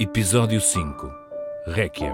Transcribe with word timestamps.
Episódio 0.00 0.60
5 0.60 1.08
Requiem 1.68 2.12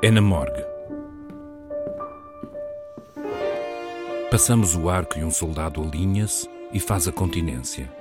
É 0.00 0.08
na 0.08 0.22
morgue. 0.22 0.64
Passamos 4.30 4.76
o 4.76 4.88
arco 4.88 5.18
e 5.18 5.24
um 5.24 5.30
soldado 5.32 5.82
alinha-se 5.82 6.48
e 6.72 6.78
faz 6.78 7.08
a 7.08 7.12
continência. 7.12 7.92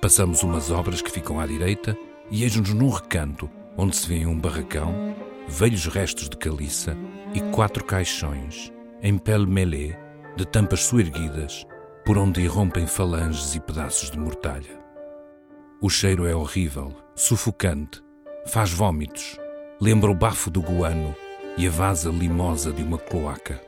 Passamos 0.00 0.44
umas 0.44 0.70
obras 0.70 1.02
que 1.02 1.10
ficam 1.10 1.40
à 1.40 1.46
direita 1.46 1.98
e 2.30 2.44
eis-nos 2.44 2.72
num 2.72 2.90
recanto 2.90 3.50
onde 3.76 3.96
se 3.96 4.06
vê 4.06 4.24
um 4.24 4.38
barracão, 4.38 5.16
velhos 5.48 5.88
restos 5.88 6.28
de 6.28 6.36
caliça 6.36 6.96
e 7.34 7.40
quatro 7.50 7.84
caixões, 7.84 8.72
em 9.02 9.18
pele 9.18 9.46
melé, 9.46 9.98
de 10.36 10.46
tampas 10.46 10.84
soerguidas, 10.84 11.66
por 12.06 12.16
onde 12.16 12.40
irrompem 12.40 12.86
falanges 12.86 13.56
e 13.56 13.60
pedaços 13.60 14.12
de 14.12 14.16
mortalha. 14.16 14.80
O 15.82 15.90
cheiro 15.90 16.24
é 16.24 16.36
horrível, 16.36 16.94
sufocante, 17.16 18.00
faz 18.46 18.70
vômitos, 18.70 19.36
lembra 19.80 20.08
o 20.08 20.14
bafo 20.14 20.48
do 20.48 20.60
guano 20.60 21.16
e 21.58 21.66
a 21.66 21.70
vaza 21.70 22.08
limosa 22.08 22.72
de 22.72 22.80
uma 22.80 22.96
cloaca. 22.96 23.60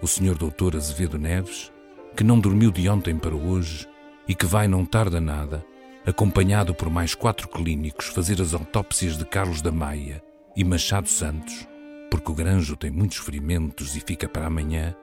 O 0.00 0.06
senhor 0.06 0.38
doutor 0.38 0.76
Azevedo 0.76 1.18
Neves, 1.18 1.72
que 2.16 2.22
não 2.22 2.38
dormiu 2.38 2.70
de 2.70 2.88
ontem 2.88 3.18
para 3.18 3.34
hoje 3.34 3.88
e 4.28 4.34
que 4.34 4.46
vai 4.46 4.68
não 4.68 4.84
tarda 4.84 5.20
nada, 5.20 5.66
acompanhado 6.06 6.72
por 6.72 6.88
mais 6.88 7.16
quatro 7.16 7.48
clínicos, 7.48 8.06
fazer 8.06 8.40
as 8.40 8.54
autópsias 8.54 9.18
de 9.18 9.24
Carlos 9.24 9.60
da 9.60 9.72
Maia 9.72 10.22
e 10.56 10.62
Machado 10.62 11.08
Santos, 11.08 11.66
porque 12.12 12.30
o 12.30 12.34
granjo 12.34 12.76
tem 12.76 12.92
muitos 12.92 13.18
ferimentos 13.18 13.96
e 13.96 14.00
fica 14.00 14.28
para 14.28 14.46
amanhã, 14.46 14.94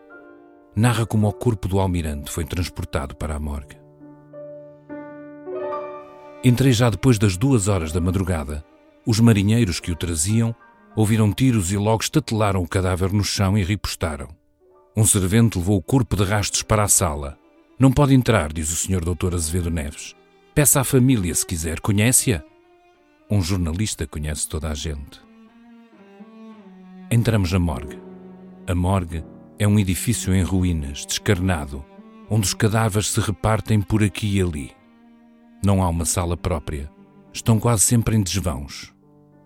narra 0.75 1.05
como 1.05 1.27
o 1.27 1.33
corpo 1.33 1.67
do 1.67 1.79
almirante 1.79 2.31
foi 2.31 2.45
transportado 2.45 3.15
para 3.15 3.35
a 3.35 3.39
morgue. 3.39 3.77
Entrei 6.43 6.73
já 6.73 6.89
depois 6.89 7.17
das 7.17 7.37
duas 7.37 7.67
horas 7.67 7.91
da 7.91 8.01
madrugada. 8.01 8.65
Os 9.05 9.19
marinheiros 9.19 9.79
que 9.79 9.91
o 9.91 9.95
traziam 9.95 10.53
ouviram 10.95 11.31
tiros 11.31 11.71
e 11.71 11.77
logo 11.77 12.03
estatelaram 12.03 12.61
o 12.61 12.67
cadáver 12.67 13.13
no 13.13 13.23
chão 13.23 13.57
e 13.57 13.63
ripostaram. 13.63 14.27
Um 14.95 15.05
servente 15.05 15.57
levou 15.57 15.77
o 15.77 15.81
corpo 15.81 16.15
de 16.15 16.23
rastos 16.23 16.61
para 16.61 16.83
a 16.83 16.87
sala. 16.87 17.37
Não 17.79 17.91
pode 17.91 18.13
entrar, 18.13 18.51
diz 18.51 18.71
o 18.71 18.75
Sr. 18.75 19.01
Dr. 19.03 19.33
Azevedo 19.33 19.69
Neves. 19.69 20.15
Peça 20.53 20.81
à 20.81 20.83
família 20.83 21.33
se 21.33 21.45
quiser. 21.45 21.79
Conhece-a? 21.79 22.43
Um 23.29 23.41
jornalista 23.41 24.05
conhece 24.05 24.47
toda 24.47 24.69
a 24.69 24.73
gente. 24.73 25.21
Entramos 27.09 27.51
na 27.51 27.59
morgue. 27.59 27.99
A 28.67 28.75
morgue 28.75 29.23
é 29.63 29.67
um 29.67 29.79
edifício 29.79 30.35
em 30.35 30.43
ruínas, 30.43 31.05
descarnado, 31.05 31.85
onde 32.29 32.45
os 32.45 32.53
cadáveres 32.53 33.07
se 33.07 33.21
repartem 33.21 33.79
por 33.79 34.03
aqui 34.03 34.37
e 34.37 34.41
ali. 34.41 34.71
Não 35.63 35.81
há 35.81 35.87
uma 35.87 36.03
sala 36.03 36.35
própria. 36.35 36.91
Estão 37.31 37.57
quase 37.57 37.83
sempre 37.83 38.17
em 38.17 38.21
desvãos. 38.21 38.93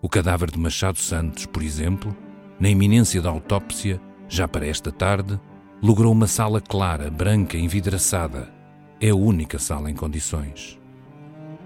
O 0.02 0.08
cadáver 0.08 0.50
de 0.50 0.58
Machado 0.58 0.98
Santos, 0.98 1.46
por 1.46 1.62
exemplo, 1.62 2.16
na 2.58 2.68
iminência 2.68 3.22
da 3.22 3.30
autópsia, 3.30 4.00
já 4.28 4.48
para 4.48 4.66
esta 4.66 4.90
tarde, 4.90 5.40
logrou 5.80 6.10
uma 6.10 6.26
sala 6.26 6.60
clara, 6.60 7.08
branca, 7.12 7.56
envidraçada. 7.56 8.52
É 9.00 9.10
a 9.10 9.14
única 9.14 9.56
sala 9.56 9.88
em 9.88 9.94
condições. 9.94 10.80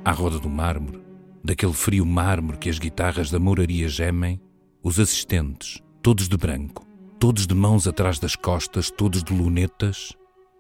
À 0.05 0.13
roda 0.13 0.39
do 0.39 0.51
mármore, 0.51 1.03
daquele 1.43 1.73
frio 1.73 2.05
mármore 2.05 2.59
que 2.59 2.69
as 2.69 2.79
guitarras 2.79 3.31
da 3.31 3.39
mouraria 3.39 3.89
gemem, 3.89 4.39
os 4.83 5.01
assistentes, 5.01 5.83
todos 6.03 6.29
de 6.29 6.37
branco, 6.37 6.92
todos 7.23 7.47
de 7.47 7.55
mãos 7.55 7.87
atrás 7.87 8.19
das 8.19 8.35
costas, 8.35 8.91
todos 8.91 9.23
de 9.23 9.33
lunetas, 9.33 10.13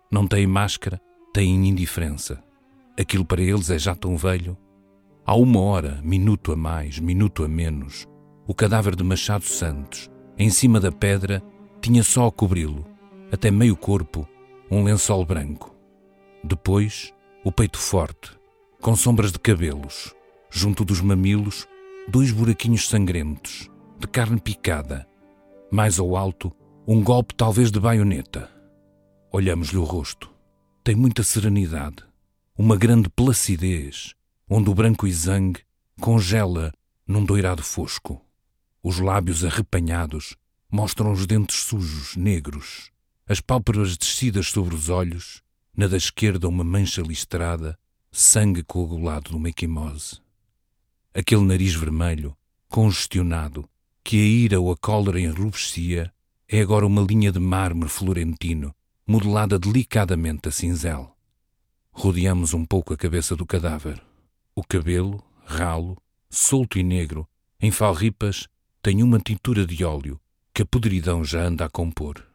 não 0.08 0.28
têm 0.28 0.46
máscara, 0.46 1.00
têm 1.34 1.66
indiferença. 1.66 2.40
Aquilo 2.96 3.24
para 3.24 3.42
eles 3.42 3.68
é 3.68 3.76
já 3.76 3.96
tão 3.96 4.16
velho. 4.16 4.56
Há 5.26 5.34
uma 5.34 5.60
hora, 5.60 6.00
minuto 6.04 6.52
a 6.52 6.56
mais, 6.56 7.00
minuto 7.00 7.42
a 7.42 7.48
menos, 7.48 8.06
o 8.46 8.54
cadáver 8.54 8.94
de 8.94 9.02
Machado 9.02 9.44
Santos, 9.44 10.08
em 10.38 10.50
cima 10.50 10.78
da 10.78 10.92
pedra, 10.92 11.42
tinha 11.80 12.04
só 12.04 12.28
a 12.28 12.30
cobri-lo, 12.30 12.86
até 13.32 13.50
meio 13.50 13.74
corpo, 13.74 14.24
um 14.70 14.84
lençol 14.84 15.26
branco. 15.26 15.74
Depois, 16.44 17.12
o 17.44 17.50
peito 17.50 17.78
forte, 17.78 18.38
com 18.80 18.94
sombras 18.94 19.32
de 19.32 19.40
cabelos, 19.40 20.14
junto 20.48 20.84
dos 20.84 21.00
mamilos, 21.00 21.66
dois 22.06 22.30
buraquinhos 22.30 22.88
sangrentos, 22.88 23.68
de 23.98 24.06
carne 24.06 24.40
picada, 24.40 25.08
mais 25.72 25.98
ao 25.98 26.14
alto, 26.14 26.54
um 26.86 27.02
golpe 27.02 27.34
talvez 27.34 27.70
de 27.70 27.80
baioneta. 27.80 28.50
Olhamos-lhe 29.32 29.78
o 29.78 29.84
rosto. 29.84 30.30
Tem 30.84 30.94
muita 30.94 31.22
serenidade, 31.22 32.04
uma 32.58 32.76
grande 32.76 33.08
placidez, 33.08 34.14
onde 34.46 34.68
o 34.68 34.74
branco 34.74 35.06
exangue 35.06 35.62
congela 35.98 36.74
num 37.06 37.24
doirado 37.24 37.62
fosco. 37.62 38.20
Os 38.82 38.98
lábios 38.98 39.46
arrepanhados 39.46 40.36
mostram 40.70 41.10
os 41.10 41.26
dentes 41.26 41.60
sujos, 41.60 42.16
negros, 42.16 42.90
as 43.26 43.40
pálpebras 43.40 43.96
descidas 43.96 44.48
sobre 44.48 44.74
os 44.74 44.90
olhos, 44.90 45.40
na 45.74 45.86
da 45.86 45.96
esquerda 45.96 46.48
uma 46.48 46.64
mancha 46.64 47.00
listrada, 47.00 47.78
sangue 48.10 48.62
coagulado 48.62 49.30
de 49.30 49.36
uma 49.36 49.48
equimose. 49.48 50.20
Aquele 51.14 51.44
nariz 51.44 51.74
vermelho, 51.74 52.36
congestionado, 52.68 53.66
que 54.04 54.16
a 54.16 54.24
ira 54.24 54.60
ou 54.60 54.72
a 54.72 54.76
cólera 54.76 55.20
enrubescia, 55.20 56.12
é 56.48 56.60
agora 56.60 56.86
uma 56.86 57.02
linha 57.02 57.32
de 57.32 57.38
mármore 57.38 57.88
florentino, 57.88 58.74
modelada 59.06 59.58
delicadamente 59.58 60.48
a 60.48 60.52
cinzel. 60.52 61.16
Rodeamos 61.92 62.52
um 62.54 62.64
pouco 62.64 62.92
a 62.92 62.96
cabeça 62.96 63.36
do 63.36 63.46
cadáver. 63.46 64.02
O 64.54 64.62
cabelo, 64.62 65.22
ralo, 65.44 65.96
solto 66.28 66.78
e 66.78 66.82
negro, 66.82 67.26
em 67.60 67.70
falripas, 67.70 68.48
tem 68.82 69.02
uma 69.02 69.18
tintura 69.18 69.66
de 69.66 69.84
óleo 69.84 70.20
que 70.52 70.62
a 70.62 70.66
podridão 70.66 71.24
já 71.24 71.42
anda 71.42 71.64
a 71.64 71.70
compor. 71.70 72.26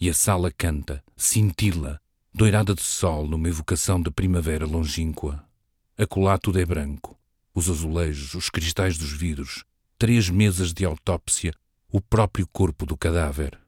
E 0.00 0.08
a 0.08 0.14
sala 0.14 0.50
canta, 0.50 1.04
cintila, 1.16 2.00
doirada 2.32 2.74
de 2.74 2.82
sol 2.82 3.28
numa 3.28 3.48
evocação 3.48 4.00
de 4.00 4.10
primavera 4.10 4.66
longínqua. 4.66 5.44
Acolá 5.96 6.38
tudo 6.38 6.58
é 6.58 6.64
branco. 6.64 7.16
Os 7.54 7.70
azulejos, 7.70 8.34
os 8.34 8.50
cristais 8.50 8.98
dos 8.98 9.12
vidros, 9.12 9.64
três 10.04 10.28
mesas 10.28 10.74
de 10.74 10.84
autópsia, 10.84 11.54
o 11.90 11.98
próprio 11.98 12.46
corpo 12.46 12.84
do 12.84 12.94
cadáver. 12.94 13.58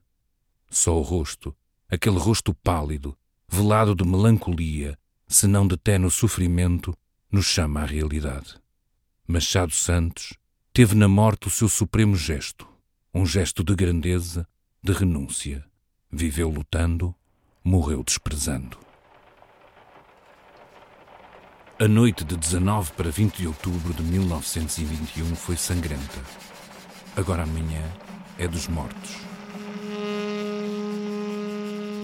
Só 0.69 0.95
o 0.95 1.01
rosto, 1.01 1.51
aquele 1.89 2.19
rosto 2.19 2.53
pálido, 2.53 3.17
velado 3.49 3.95
de 3.95 4.05
melancolia, 4.05 4.99
se 5.27 5.47
não 5.47 5.67
de 5.67 5.75
tenue 5.75 6.11
sofrimento, 6.11 6.95
nos 7.31 7.47
chama 7.47 7.81
à 7.81 7.85
realidade. 7.85 8.53
Machado 9.27 9.73
Santos 9.73 10.35
teve 10.71 10.93
na 10.93 11.07
morte 11.07 11.47
o 11.47 11.49
seu 11.49 11.67
supremo 11.67 12.15
gesto, 12.15 12.67
um 13.11 13.25
gesto 13.25 13.63
de 13.63 13.73
grandeza, 13.73 14.47
de 14.83 14.93
renúncia. 14.93 15.65
Viveu 16.11 16.51
lutando, 16.51 17.15
morreu 17.63 18.03
desprezando. 18.03 18.77
A 21.79 21.87
noite 21.87 22.23
de 22.23 22.35
19 22.35 22.93
para 22.93 23.11
20 23.11 23.37
de 23.37 23.45
outubro 23.45 23.93
de 23.93 24.01
1921 24.01 25.35
foi 25.35 25.55
sangrenta. 25.55 26.19
Agora 27.15 27.43
amanhã 27.43 27.83
é 28.35 28.47
dos 28.47 28.67
mortos. 28.67 29.17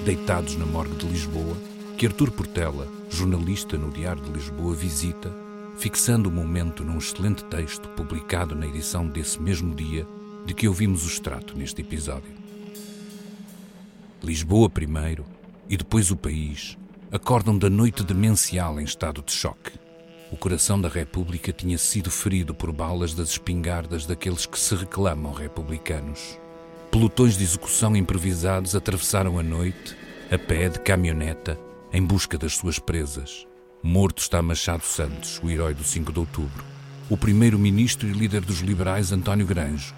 Deitados 0.06 0.56
na 0.57 0.66
morgue 0.67 0.95
de 0.97 1.07
Lisboa, 1.07 1.57
que 1.97 2.06
Artur 2.06 2.29
Portela, 2.29 2.88
jornalista 3.09 3.75
no 3.75 3.89
Diário 3.89 4.22
de 4.22 4.31
Lisboa, 4.31 4.75
visita, 4.75 5.35
fixando 5.75 6.29
o 6.29 6.31
momento 6.31 6.83
num 6.83 7.00
excelente 7.00 7.44
texto 7.45 7.89
publicado 7.89 8.53
na 8.53 8.67
edição 8.67 9.07
desse 9.07 9.41
mesmo 9.41 9.73
dia 9.73 10.06
de 10.45 10.53
que 10.53 10.67
ouvimos 10.67 11.03
o 11.03 11.07
extrato 11.07 11.57
neste 11.57 11.81
episódio. 11.81 12.31
Lisboa 14.22 14.69
primeiro 14.69 15.25
e 15.67 15.75
depois 15.75 16.12
o 16.12 16.15
país 16.15 16.77
acordam 17.13 17.56
da 17.56 17.69
noite 17.69 18.04
demencial 18.04 18.81
em 18.81 18.83
estado 18.83 19.21
de 19.24 19.31
choque. 19.31 19.74
O 20.31 20.36
coração 20.36 20.81
da 20.81 20.89
República 20.89 21.54
tinha 21.54 21.77
sido 21.77 22.10
ferido 22.10 22.56
por 22.56 22.71
balas 22.71 23.13
das 23.13 23.30
espingardas 23.30 24.07
daqueles 24.07 24.48
que 24.48 24.60
se 24.60 24.74
reclamam 24.74 25.31
republicanos. 25.31 26.39
Pelotões 26.89 27.38
de 27.38 27.44
execução 27.44 27.95
improvisados 27.95 28.75
atravessaram 28.75 29.38
a 29.38 29.44
noite, 29.44 29.95
a 30.31 30.39
pé 30.39 30.69
de 30.69 30.80
caminhoneta, 30.80 31.56
em 31.92 32.04
busca 32.04 32.36
das 32.36 32.56
suas 32.56 32.80
presas. 32.80 33.45
Morto 33.83 34.18
está 34.18 34.42
Machado 34.42 34.83
Santos, 34.83 35.39
o 35.44 35.51
herói 35.51 35.75
do 35.75 35.83
5 35.83 36.12
de 36.12 36.18
outubro. 36.18 36.65
O 37.12 37.15
primeiro-ministro 37.15 38.07
e 38.07 38.12
líder 38.12 38.42
dos 38.42 38.62
liberais 38.62 39.12
António 39.12 39.45
Granjo. 39.45 39.94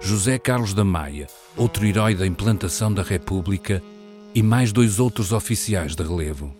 José 0.00 0.38
Carlos 0.38 0.72
da 0.72 0.84
Maia, 0.84 1.26
outro 1.56 1.84
herói 1.84 2.14
da 2.14 2.24
implantação 2.24 2.94
da 2.94 3.02
República, 3.02 3.82
e 4.34 4.42
mais 4.42 4.72
dois 4.72 4.98
outros 4.98 5.32
oficiais 5.32 5.94
de 5.94 6.02
relevo. 6.02 6.54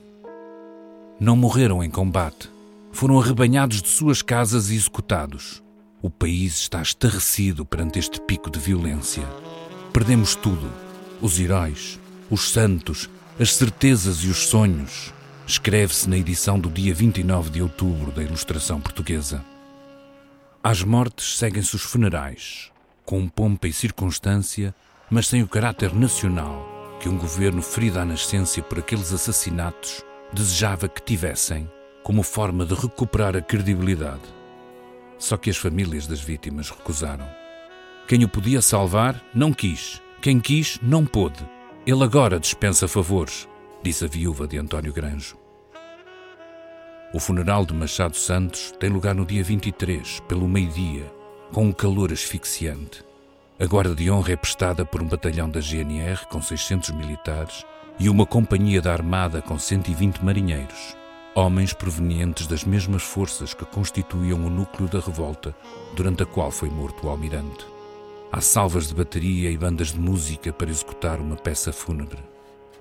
Não 1.18 1.36
morreram 1.36 1.82
em 1.82 1.90
combate. 1.90 2.50
Foram 2.90 3.20
arrebanhados 3.20 3.80
de 3.80 3.88
suas 3.88 4.20
casas 4.20 4.70
e 4.70 4.74
executados. 4.74 5.62
O 6.02 6.10
país 6.10 6.58
está 6.58 6.82
estarrecido 6.82 7.64
perante 7.64 7.98
este 7.98 8.20
pico 8.20 8.50
de 8.50 8.58
violência. 8.58 9.26
Perdemos 9.92 10.34
tudo: 10.34 10.70
os 11.20 11.38
heróis, 11.38 11.98
os 12.30 12.50
santos, 12.50 13.08
as 13.38 13.54
certezas 13.54 14.18
e 14.24 14.28
os 14.28 14.48
sonhos. 14.48 15.12
escreve-se 15.46 16.08
na 16.08 16.18
edição 16.18 16.58
do 16.58 16.68
dia 16.68 16.94
29 16.94 17.50
de 17.50 17.62
outubro 17.62 18.10
da 18.10 18.22
Ilustração 18.22 18.80
Portuguesa. 18.80 19.44
Às 20.62 20.82
mortes 20.82 21.38
seguem-se 21.38 21.74
os 21.74 21.82
funerais, 21.82 22.70
com 23.04 23.28
pompa 23.28 23.66
e 23.66 23.72
circunstância, 23.72 24.74
mas 25.10 25.26
sem 25.26 25.42
o 25.42 25.48
caráter 25.48 25.94
nacional 25.94 26.71
que 27.02 27.08
um 27.08 27.18
governo 27.18 27.60
ferido 27.60 27.98
à 27.98 28.04
nascença 28.04 28.62
por 28.62 28.78
aqueles 28.78 29.12
assassinatos 29.12 30.04
desejava 30.32 30.88
que 30.88 31.02
tivessem, 31.02 31.68
como 32.00 32.22
forma 32.22 32.64
de 32.64 32.74
recuperar 32.74 33.36
a 33.36 33.42
credibilidade. 33.42 34.22
Só 35.18 35.36
que 35.36 35.50
as 35.50 35.56
famílias 35.56 36.06
das 36.06 36.20
vítimas 36.20 36.70
recusaram. 36.70 37.28
Quem 38.06 38.22
o 38.22 38.28
podia 38.28 38.62
salvar 38.62 39.20
não 39.34 39.52
quis, 39.52 40.00
quem 40.20 40.38
quis 40.38 40.78
não 40.80 41.04
pôde. 41.04 41.44
Ele 41.84 42.04
agora 42.04 42.38
dispensa 42.38 42.86
favores, 42.86 43.48
disse 43.82 44.04
a 44.04 44.08
viúva 44.08 44.46
de 44.46 44.56
António 44.56 44.92
Granjo. 44.92 45.36
O 47.12 47.18
funeral 47.18 47.66
de 47.66 47.74
Machado 47.74 48.16
Santos 48.16 48.72
tem 48.78 48.88
lugar 48.88 49.16
no 49.16 49.26
dia 49.26 49.42
23, 49.42 50.20
pelo 50.28 50.46
meio-dia, 50.46 51.12
com 51.52 51.66
um 51.66 51.72
calor 51.72 52.12
asfixiante. 52.12 53.04
A 53.62 53.64
guarda 53.64 53.94
de 53.94 54.10
honra 54.10 54.32
é 54.32 54.36
prestada 54.36 54.84
por 54.84 55.00
um 55.00 55.06
batalhão 55.06 55.48
da 55.48 55.60
GNR 55.60 56.26
com 56.26 56.42
600 56.42 56.90
militares 56.90 57.64
e 57.96 58.08
uma 58.08 58.26
companhia 58.26 58.82
da 58.82 58.92
Armada 58.92 59.40
com 59.40 59.56
120 59.56 60.18
marinheiros, 60.18 60.96
homens 61.32 61.72
provenientes 61.72 62.48
das 62.48 62.64
mesmas 62.64 63.04
forças 63.04 63.54
que 63.54 63.64
constituíam 63.64 64.44
o 64.44 64.50
núcleo 64.50 64.88
da 64.88 64.98
revolta 64.98 65.54
durante 65.94 66.24
a 66.24 66.26
qual 66.26 66.50
foi 66.50 66.70
morto 66.70 67.06
o 67.06 67.08
almirante. 67.08 67.64
Há 68.32 68.40
salvas 68.40 68.88
de 68.88 68.96
bateria 68.96 69.48
e 69.48 69.56
bandas 69.56 69.92
de 69.92 70.00
música 70.00 70.52
para 70.52 70.68
executar 70.68 71.20
uma 71.20 71.36
peça 71.36 71.72
fúnebre. 71.72 72.18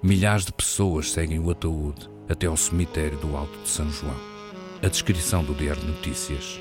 Milhares 0.01 0.45
de 0.45 0.51
pessoas 0.51 1.11
seguem 1.11 1.37
o 1.37 1.51
ataúde 1.51 2.09
até 2.27 2.47
ao 2.47 2.57
cemitério 2.57 3.19
do 3.19 3.37
Alto 3.37 3.55
de 3.59 3.69
São 3.69 3.87
João. 3.91 4.19
A 4.81 4.87
descrição 4.87 5.43
do 5.43 5.53
Diário 5.53 5.83
de 5.83 5.91
Notícias. 5.91 6.59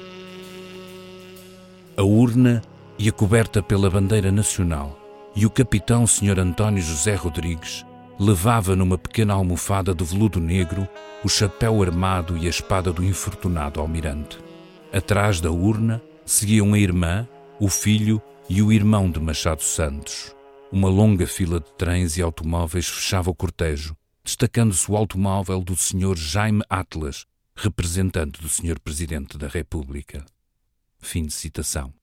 A 1.96 2.02
urna 2.02 2.60
ia 3.00 3.10
coberta 3.10 3.62
pela 3.62 3.88
bandeira 3.88 4.30
nacional 4.30 4.94
e 5.34 5.46
o 5.46 5.50
capitão 5.50 6.06
Sr. 6.06 6.38
António 6.38 6.82
José 6.82 7.14
Rodrigues 7.14 7.82
levava 8.18 8.76
numa 8.76 8.98
pequena 8.98 9.32
almofada 9.32 9.94
de 9.94 10.04
veludo 10.04 10.38
negro 10.38 10.86
o 11.24 11.28
chapéu 11.28 11.82
armado 11.82 12.36
e 12.36 12.46
a 12.46 12.50
espada 12.50 12.92
do 12.92 13.02
infortunado 13.02 13.80
almirante. 13.80 14.38
Atrás 14.92 15.40
da 15.40 15.50
urna 15.50 16.02
seguiam 16.26 16.74
a 16.74 16.78
irmã, 16.78 17.26
o 17.58 17.70
filho 17.70 18.20
e 18.50 18.60
o 18.60 18.70
irmão 18.70 19.10
de 19.10 19.18
Machado 19.18 19.62
Santos. 19.62 20.36
Uma 20.70 20.90
longa 20.90 21.26
fila 21.26 21.58
de 21.58 21.72
trens 21.78 22.18
e 22.18 22.22
automóveis 22.22 22.86
fechava 22.86 23.30
o 23.30 23.34
cortejo, 23.34 23.96
destacando-se 24.22 24.90
o 24.92 24.96
automóvel 24.96 25.62
do 25.62 25.74
Sr. 25.74 26.16
Jaime 26.16 26.62
Atlas, 26.68 27.24
representante 27.56 28.42
do 28.42 28.48
Sr. 28.50 28.78
Presidente 28.78 29.38
da 29.38 29.48
República. 29.48 30.22
Fim 30.98 31.24
de 31.24 31.32
citação. 31.32 31.98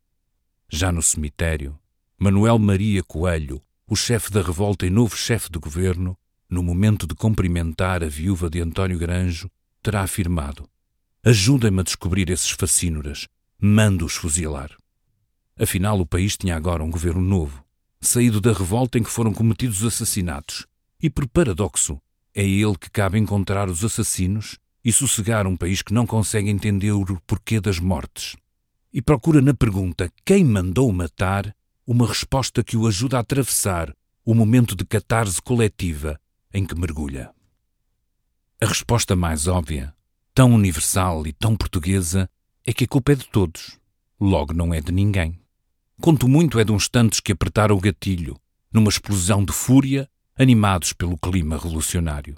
Já 0.69 0.91
no 0.91 1.01
cemitério, 1.01 1.79
Manuel 2.19 2.59
Maria 2.59 3.01
Coelho, 3.01 3.61
o 3.87 3.95
chefe 3.95 4.29
da 4.29 4.41
revolta 4.41 4.85
e 4.85 4.89
novo 4.89 5.15
chefe 5.15 5.49
de 5.49 5.57
governo, 5.57 6.17
no 6.49 6.61
momento 6.61 7.07
de 7.07 7.15
cumprimentar 7.15 8.03
a 8.03 8.07
viúva 8.07 8.49
de 8.49 8.59
António 8.59 8.97
Granjo, 8.97 9.49
terá 9.81 10.01
afirmado: 10.01 10.67
Ajudem-me 11.23 11.79
a 11.79 11.83
descobrir 11.83 12.29
esses 12.29 12.49
facínoras, 12.49 13.29
mando-os 13.57 14.15
fuzilar. 14.15 14.69
Afinal, 15.57 16.01
o 16.01 16.05
país 16.05 16.35
tinha 16.35 16.57
agora 16.57 16.83
um 16.83 16.91
governo 16.91 17.21
novo, 17.21 17.63
saído 18.01 18.41
da 18.41 18.51
revolta 18.51 18.99
em 18.99 19.03
que 19.03 19.09
foram 19.09 19.33
cometidos 19.33 19.81
os 19.81 19.93
assassinatos. 19.93 20.67
E, 21.01 21.09
por 21.09 21.27
paradoxo, 21.29 21.97
é 22.35 22.43
ele 22.43 22.77
que 22.77 22.91
cabe 22.91 23.17
encontrar 23.17 23.69
os 23.69 23.85
assassinos 23.85 24.57
e 24.83 24.91
sossegar 24.91 25.47
um 25.47 25.55
país 25.55 25.81
que 25.81 25.93
não 25.93 26.05
consegue 26.05 26.49
entender 26.49 26.91
o 26.91 27.05
porquê 27.25 27.61
das 27.61 27.79
mortes. 27.79 28.35
E 28.93 29.01
procura 29.01 29.41
na 29.41 29.53
pergunta 29.53 30.11
quem 30.25 30.43
mandou 30.43 30.91
matar 30.91 31.55
uma 31.85 32.07
resposta 32.07 32.63
que 32.63 32.75
o 32.75 32.87
ajuda 32.87 33.17
a 33.17 33.21
atravessar 33.21 33.93
o 34.25 34.33
momento 34.33 34.75
de 34.75 34.85
catarse 34.85 35.41
coletiva 35.41 36.19
em 36.53 36.65
que 36.65 36.75
mergulha. 36.75 37.31
A 38.61 38.65
resposta 38.65 39.15
mais 39.15 39.47
óbvia, 39.47 39.93
tão 40.33 40.53
universal 40.53 41.25
e 41.27 41.31
tão 41.31 41.55
portuguesa, 41.55 42.29
é 42.65 42.73
que 42.73 42.83
a 42.83 42.87
culpa 42.87 43.13
é 43.13 43.15
de 43.15 43.27
todos, 43.27 43.79
logo 44.19 44.53
não 44.53 44.73
é 44.73 44.81
de 44.81 44.91
ninguém. 44.91 45.39
Conto 46.01 46.27
muito 46.27 46.59
é 46.59 46.63
de 46.63 46.71
uns 46.71 46.89
tantos 46.89 47.19
que 47.19 47.31
apertaram 47.31 47.75
o 47.75 47.79
gatilho, 47.79 48.39
numa 48.73 48.89
explosão 48.89 49.45
de 49.45 49.53
fúria, 49.53 50.09
animados 50.37 50.93
pelo 50.93 51.17
clima 51.17 51.57
revolucionário. 51.57 52.35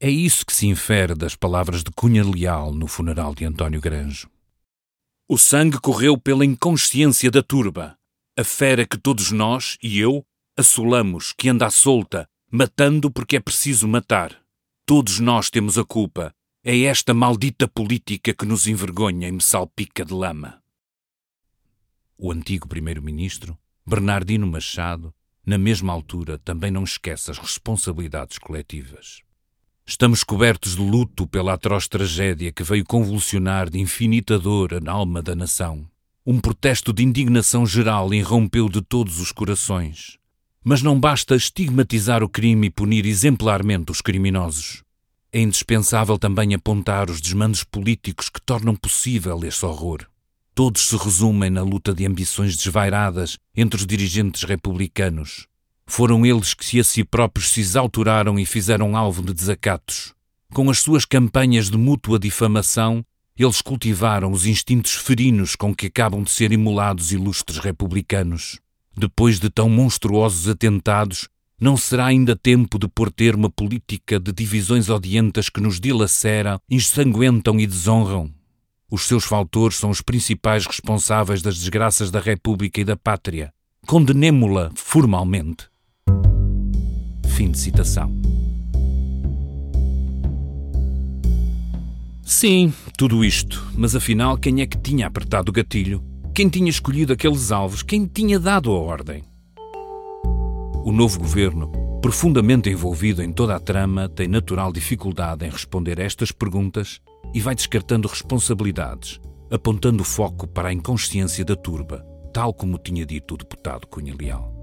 É 0.00 0.10
isso 0.10 0.44
que 0.44 0.52
se 0.52 0.66
infere 0.66 1.14
das 1.14 1.34
palavras 1.34 1.82
de 1.82 1.90
Cunha 1.90 2.24
Leal 2.24 2.72
no 2.72 2.86
funeral 2.86 3.34
de 3.34 3.44
António 3.44 3.80
Granjo. 3.80 4.28
O 5.28 5.36
sangue 5.36 5.80
correu 5.80 6.18
pela 6.18 6.44
inconsciência 6.44 7.30
da 7.30 7.42
turba, 7.42 7.98
a 8.36 8.44
fera 8.44 8.86
que 8.86 8.98
todos 8.98 9.32
nós, 9.32 9.76
e 9.82 9.98
eu, 9.98 10.24
assolamos, 10.56 11.32
que 11.32 11.48
anda 11.48 11.66
à 11.66 11.70
solta, 11.70 12.28
matando 12.50 13.10
porque 13.10 13.36
é 13.36 13.40
preciso 13.40 13.88
matar. 13.88 14.36
Todos 14.84 15.18
nós 15.18 15.50
temos 15.50 15.76
a 15.78 15.84
culpa. 15.84 16.32
É 16.62 16.80
esta 16.80 17.12
maldita 17.12 17.66
política 17.66 18.34
que 18.34 18.44
nos 18.44 18.66
envergonha 18.66 19.28
e 19.28 19.32
me 19.32 19.42
salpica 19.42 20.04
de 20.04 20.12
lama 20.12 20.62
o 22.18 22.32
antigo 22.32 22.66
primeiro-ministro, 22.66 23.58
Bernardino 23.86 24.46
Machado, 24.46 25.14
na 25.44 25.58
mesma 25.58 25.92
altura 25.92 26.38
também 26.38 26.70
não 26.70 26.82
esquece 26.82 27.30
as 27.30 27.38
responsabilidades 27.38 28.38
coletivas. 28.38 29.22
Estamos 29.86 30.24
cobertos 30.24 30.74
de 30.74 30.82
luto 30.82 31.26
pela 31.26 31.54
atroz 31.54 31.86
tragédia 31.86 32.50
que 32.50 32.64
veio 32.64 32.84
convulsionar 32.84 33.70
de 33.70 33.78
infinita 33.78 34.38
dor 34.38 34.74
a 34.74 34.90
alma 34.90 35.22
da 35.22 35.34
nação. 35.36 35.88
Um 36.26 36.40
protesto 36.40 36.92
de 36.92 37.04
indignação 37.04 37.64
geral 37.64 38.12
irrompeu 38.12 38.68
de 38.68 38.82
todos 38.82 39.20
os 39.20 39.30
corações. 39.30 40.18
Mas 40.64 40.82
não 40.82 40.98
basta 40.98 41.36
estigmatizar 41.36 42.22
o 42.22 42.28
crime 42.28 42.66
e 42.66 42.70
punir 42.70 43.06
exemplarmente 43.06 43.92
os 43.92 44.00
criminosos. 44.00 44.82
É 45.32 45.40
indispensável 45.40 46.18
também 46.18 46.52
apontar 46.52 47.08
os 47.08 47.20
desmandos 47.20 47.62
políticos 47.62 48.28
que 48.28 48.42
tornam 48.42 48.74
possível 48.74 49.38
esse 49.44 49.64
horror 49.64 50.06
todos 50.56 50.88
se 50.88 50.96
resumem 50.96 51.50
na 51.50 51.60
luta 51.60 51.92
de 51.92 52.06
ambições 52.06 52.56
desvairadas 52.56 53.36
entre 53.54 53.78
os 53.78 53.86
dirigentes 53.86 54.42
republicanos. 54.42 55.46
Foram 55.86 56.26
eles 56.26 56.52
que 56.52 56.80
a 56.80 56.84
si 56.84 57.04
próprios 57.04 57.50
se 57.50 57.60
exalturaram 57.60 58.38
e 58.38 58.44
fizeram 58.44 58.96
alvo 58.96 59.22
de 59.22 59.32
desacatos. 59.32 60.12
Com 60.52 60.68
as 60.70 60.80
suas 60.80 61.04
campanhas 61.04 61.70
de 61.70 61.76
mútua 61.76 62.18
difamação, 62.18 63.04
eles 63.38 63.60
cultivaram 63.60 64.32
os 64.32 64.46
instintos 64.46 64.94
ferinos 64.94 65.54
com 65.54 65.74
que 65.74 65.86
acabam 65.86 66.22
de 66.22 66.30
ser 66.30 66.52
imolados 66.52 67.12
ilustres 67.12 67.58
republicanos. 67.58 68.58
Depois 68.96 69.38
de 69.38 69.50
tão 69.50 69.68
monstruosos 69.68 70.48
atentados, 70.48 71.28
não 71.60 71.76
será 71.76 72.06
ainda 72.06 72.36
tempo 72.36 72.78
de 72.78 72.88
pôr 72.88 73.10
termo 73.10 73.46
a 73.46 73.50
política 73.50 74.18
de 74.18 74.32
divisões 74.32 74.88
odientas 74.88 75.48
que 75.48 75.60
nos 75.60 75.80
dilaceram, 75.80 76.58
ensanguentam 76.68 77.58
e 77.60 77.66
desonram? 77.66 78.30
Os 78.90 79.02
seus 79.02 79.24
faltores 79.24 79.76
são 79.76 79.90
os 79.90 80.00
principais 80.00 80.66
responsáveis 80.66 81.42
das 81.42 81.58
desgraças 81.58 82.10
da 82.10 82.20
República 82.20 82.80
e 82.80 82.84
da 82.84 82.96
Pátria. 82.96 83.52
Condenemo-la 83.86 84.70
formalmente. 84.74 85.68
Fim 87.36 87.50
de 87.50 87.58
citação. 87.58 88.10
Sim, 92.22 92.72
tudo 92.96 93.22
isto, 93.22 93.70
mas 93.76 93.94
afinal, 93.94 94.38
quem 94.38 94.62
é 94.62 94.66
que 94.66 94.78
tinha 94.78 95.06
apertado 95.06 95.50
o 95.50 95.52
gatilho? 95.52 96.02
Quem 96.34 96.48
tinha 96.48 96.70
escolhido 96.70 97.12
aqueles 97.12 97.52
alvos? 97.52 97.82
Quem 97.82 98.06
tinha 98.06 98.40
dado 98.40 98.72
a 98.72 98.80
ordem? 98.80 99.22
O 100.82 100.90
novo 100.90 101.18
governo, 101.18 101.70
profundamente 102.00 102.70
envolvido 102.70 103.22
em 103.22 103.30
toda 103.30 103.54
a 103.54 103.60
trama, 103.60 104.08
tem 104.08 104.28
natural 104.28 104.72
dificuldade 104.72 105.44
em 105.44 105.50
responder 105.50 106.00
a 106.00 106.04
estas 106.04 106.32
perguntas 106.32 107.02
e 107.34 107.40
vai 107.40 107.54
descartando 107.54 108.08
responsabilidades, 108.08 109.20
apontando 109.50 110.00
o 110.00 110.06
foco 110.06 110.46
para 110.46 110.70
a 110.70 110.72
inconsciência 110.72 111.44
da 111.44 111.54
turba, 111.54 112.02
tal 112.32 112.54
como 112.54 112.78
tinha 112.78 113.04
dito 113.04 113.34
o 113.34 113.36
deputado 113.36 113.86
Cunha 113.86 114.14
Leal. 114.18 114.55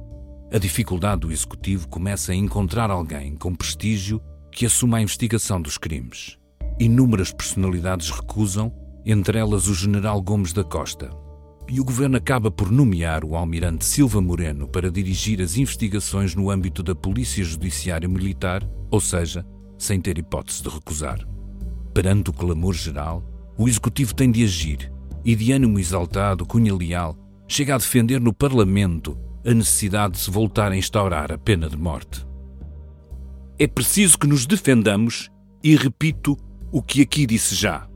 A 0.54 0.60
dificuldade 0.60 1.22
do 1.22 1.32
executivo 1.32 1.88
começa 1.88 2.32
a 2.32 2.36
encontrar 2.36 2.92
alguém 2.92 3.36
com 3.36 3.56
prestígio 3.56 4.22
que 4.52 4.68
assuma 4.68 4.98
a 4.98 5.02
investigação 5.02 5.60
dos 5.60 5.80
crimes. 5.80 6.38
Inúmeras 6.80 7.34
personalidades 7.34 8.12
recusam, 8.12 8.72
entre 9.04 9.40
elas 9.40 9.68
o 9.68 9.74
general 9.74 10.22
Gomes 10.22 10.54
da 10.54 10.64
Costa. 10.64 11.10
E 11.68 11.80
o 11.80 11.84
governo 11.84 12.18
acaba 12.18 12.52
por 12.52 12.72
nomear 12.72 13.26
o 13.26 13.36
almirante 13.36 13.84
Silva 13.84 14.22
Moreno 14.22 14.68
para 14.68 14.92
dirigir 14.92 15.42
as 15.42 15.58
investigações 15.58 16.36
no 16.36 16.52
âmbito 16.52 16.84
da 16.84 16.94
Polícia 16.94 17.44
Judiciária 17.44 18.08
Militar, 18.08 18.64
ou 18.92 19.02
seja, 19.02 19.44
sem 19.80 20.00
ter 20.00 20.20
hipótese 20.20 20.62
de 20.62 20.70
recusar. 20.70 21.28
Perante 21.96 22.30
o 22.30 22.34
clamor 22.34 22.76
geral, 22.76 23.24
o 23.58 23.68
Executivo 23.68 24.14
tem 24.14 24.32
de 24.32 24.44
agir 24.44 24.94
e, 25.26 25.36
de 25.36 25.52
ânimo 25.52 25.80
exaltado, 25.80 26.46
Cunha 26.46 26.76
Leal 26.76 27.18
chega 27.48 27.74
a 27.74 27.80
defender 27.80 28.22
no 28.22 28.32
Parlamento 28.32 29.18
a 29.46 29.54
necessidade 29.54 30.14
de 30.14 30.20
se 30.20 30.32
voltar 30.32 30.72
a 30.72 30.78
instaurar 30.78 31.32
a 31.32 31.38
pena 31.38 31.70
de 31.70 31.78
morte. 31.78 32.26
É 33.60 33.68
preciso 33.68 34.18
que 34.18 34.28
nos 34.28 34.46
defendamos 34.46 35.30
e, 35.64 35.76
repito, 35.76 36.38
o 36.72 36.82
que 36.82 37.02
aqui 37.02 37.26
disse 37.26 37.56
já. 37.56 37.88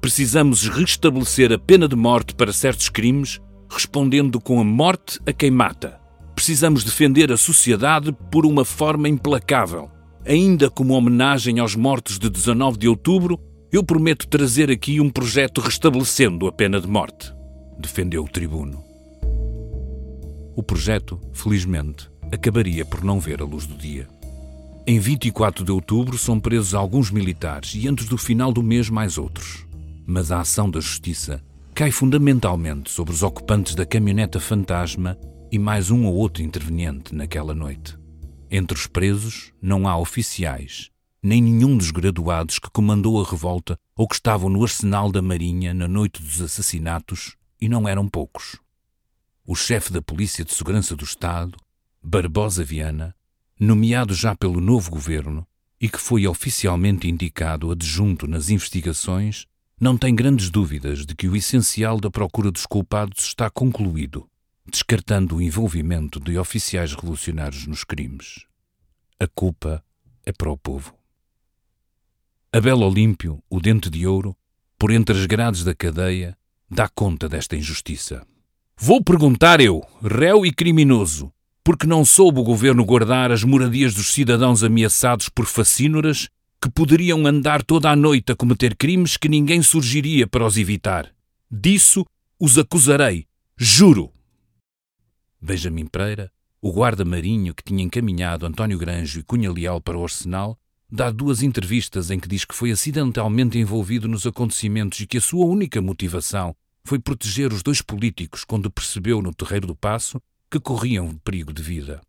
Precisamos 0.00 0.66
restabelecer 0.68 1.52
a 1.52 1.58
pena 1.58 1.86
de 1.86 1.94
morte 1.94 2.34
para 2.34 2.52
certos 2.52 2.88
crimes, 2.88 3.40
respondendo 3.70 4.40
com 4.40 4.60
a 4.60 4.64
morte 4.64 5.20
a 5.26 5.32
quem 5.32 5.50
mata. 5.50 6.00
Precisamos 6.34 6.82
defender 6.82 7.30
a 7.30 7.36
sociedade 7.36 8.12
por 8.30 8.44
uma 8.44 8.64
forma 8.64 9.08
implacável. 9.08 9.90
Ainda 10.26 10.70
como 10.70 10.94
homenagem 10.94 11.58
aos 11.58 11.76
mortos 11.76 12.18
de 12.18 12.28
19 12.30 12.78
de 12.78 12.88
outubro, 12.88 13.38
eu 13.72 13.84
prometo 13.84 14.26
trazer 14.26 14.70
aqui 14.70 15.00
um 15.00 15.10
projeto 15.10 15.60
restabelecendo 15.60 16.46
a 16.46 16.52
pena 16.52 16.80
de 16.80 16.88
morte. 16.88 17.32
Defendeu 17.78 18.24
o 18.24 18.28
tribuno. 18.28 18.91
O 20.54 20.62
projeto, 20.62 21.18
felizmente, 21.32 22.10
acabaria 22.30 22.84
por 22.84 23.02
não 23.02 23.18
ver 23.18 23.40
a 23.40 23.44
luz 23.44 23.66
do 23.66 23.76
dia. 23.76 24.08
Em 24.86 24.98
24 24.98 25.64
de 25.64 25.70
outubro 25.70 26.18
são 26.18 26.38
presos 26.38 26.74
alguns 26.74 27.10
militares 27.10 27.74
e 27.74 27.88
antes 27.88 28.06
do 28.06 28.18
final 28.18 28.52
do 28.52 28.62
mês 28.62 28.90
mais 28.90 29.16
outros. 29.16 29.66
Mas 30.06 30.30
a 30.30 30.40
ação 30.40 30.70
da 30.70 30.80
justiça 30.80 31.42
cai 31.74 31.90
fundamentalmente 31.90 32.90
sobre 32.90 33.14
os 33.14 33.22
ocupantes 33.22 33.74
da 33.74 33.86
caminhoneta 33.86 34.38
fantasma 34.38 35.16
e 35.50 35.58
mais 35.58 35.90
um 35.90 36.04
ou 36.04 36.14
outro 36.14 36.42
interveniente 36.42 37.14
naquela 37.14 37.54
noite. 37.54 37.96
Entre 38.50 38.76
os 38.76 38.86
presos 38.86 39.52
não 39.62 39.88
há 39.88 39.96
oficiais, 39.96 40.90
nem 41.22 41.40
nenhum 41.40 41.76
dos 41.76 41.90
graduados 41.90 42.58
que 42.58 42.70
comandou 42.70 43.22
a 43.22 43.28
revolta 43.28 43.78
ou 43.96 44.06
que 44.06 44.16
estavam 44.16 44.50
no 44.50 44.62
arsenal 44.62 45.10
da 45.10 45.22
Marinha 45.22 45.72
na 45.72 45.88
noite 45.88 46.20
dos 46.20 46.42
assassinatos, 46.42 47.36
e 47.60 47.68
não 47.68 47.88
eram 47.88 48.08
poucos. 48.08 48.61
O 49.44 49.56
chefe 49.56 49.92
da 49.92 50.00
Polícia 50.00 50.44
de 50.44 50.54
Segurança 50.54 50.94
do 50.94 51.04
Estado, 51.04 51.58
Barbosa 52.00 52.64
Viana, 52.64 53.12
nomeado 53.58 54.14
já 54.14 54.36
pelo 54.36 54.60
novo 54.60 54.88
governo 54.88 55.44
e 55.80 55.88
que 55.88 55.98
foi 55.98 56.28
oficialmente 56.28 57.08
indicado 57.08 57.72
adjunto 57.72 58.28
nas 58.28 58.50
investigações, 58.50 59.46
não 59.80 59.98
tem 59.98 60.14
grandes 60.14 60.48
dúvidas 60.48 61.04
de 61.04 61.16
que 61.16 61.26
o 61.28 61.34
essencial 61.34 61.98
da 61.98 62.08
procura 62.08 62.52
dos 62.52 62.66
culpados 62.66 63.24
está 63.24 63.50
concluído, 63.50 64.30
descartando 64.64 65.36
o 65.36 65.42
envolvimento 65.42 66.20
de 66.20 66.38
oficiais 66.38 66.94
revolucionários 66.94 67.66
nos 67.66 67.82
crimes. 67.82 68.46
A 69.18 69.26
culpa 69.26 69.84
é 70.24 70.30
para 70.30 70.52
o 70.52 70.56
povo. 70.56 70.94
Abel 72.52 72.78
Olímpio, 72.78 73.42
o 73.50 73.60
dente 73.60 73.90
de 73.90 74.06
ouro, 74.06 74.36
por 74.78 74.92
entre 74.92 75.18
as 75.18 75.26
grades 75.26 75.64
da 75.64 75.74
cadeia, 75.74 76.38
dá 76.70 76.88
conta 76.88 77.28
desta 77.28 77.56
injustiça. 77.56 78.24
Vou 78.84 79.00
perguntar 79.00 79.60
eu, 79.60 79.80
réu 80.02 80.44
e 80.44 80.52
criminoso, 80.52 81.32
porque 81.62 81.86
não 81.86 82.04
soube 82.04 82.40
o 82.40 82.42
governo 82.42 82.84
guardar 82.84 83.30
as 83.30 83.44
moradias 83.44 83.94
dos 83.94 84.12
cidadãos 84.12 84.64
ameaçados 84.64 85.28
por 85.28 85.46
facínoras 85.46 86.28
que 86.60 86.68
poderiam 86.68 87.24
andar 87.24 87.62
toda 87.62 87.88
a 87.88 87.94
noite 87.94 88.32
a 88.32 88.34
cometer 88.34 88.74
crimes 88.74 89.16
que 89.16 89.28
ninguém 89.28 89.62
surgiria 89.62 90.26
para 90.26 90.44
os 90.44 90.58
evitar. 90.58 91.14
Disso 91.48 92.04
os 92.40 92.58
acusarei, 92.58 93.24
juro. 93.56 94.10
Benjamin 95.40 95.86
Pereira, 95.86 96.28
o 96.60 96.72
guarda-marinho 96.72 97.54
que 97.54 97.62
tinha 97.62 97.84
encaminhado 97.84 98.46
António 98.46 98.78
Granjo 98.78 99.20
e 99.20 99.22
Cunha 99.22 99.52
Leal 99.52 99.80
para 99.80 99.96
o 99.96 100.02
arsenal, 100.02 100.58
dá 100.90 101.08
duas 101.08 101.40
entrevistas 101.40 102.10
em 102.10 102.18
que 102.18 102.26
diz 102.26 102.44
que 102.44 102.52
foi 102.52 102.72
acidentalmente 102.72 103.56
envolvido 103.56 104.08
nos 104.08 104.26
acontecimentos 104.26 104.98
e 104.98 105.06
que 105.06 105.18
a 105.18 105.20
sua 105.20 105.46
única 105.46 105.80
motivação 105.80 106.56
foi 106.84 106.98
proteger 106.98 107.52
os 107.52 107.62
dois 107.62 107.80
políticos 107.80 108.44
quando 108.44 108.70
percebeu 108.70 109.22
no 109.22 109.34
terreiro 109.34 109.66
do 109.66 109.74
Passo 109.74 110.20
que 110.50 110.60
corriam 110.60 111.16
perigo 111.18 111.52
de 111.52 111.62
vida. 111.62 112.00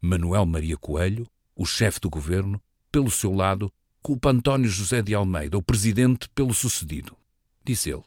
Manuel 0.00 0.46
Maria 0.46 0.76
Coelho, 0.76 1.26
o 1.54 1.66
chefe 1.66 2.00
do 2.00 2.08
governo, 2.08 2.60
pelo 2.90 3.10
seu 3.10 3.32
lado, 3.32 3.72
culpa 4.02 4.30
António 4.30 4.68
José 4.68 5.02
de 5.02 5.14
Almeida, 5.14 5.56
o 5.56 5.62
presidente, 5.62 6.28
pelo 6.34 6.52
sucedido. 6.52 7.16
Disse 7.64 7.90
ele. 7.90 8.02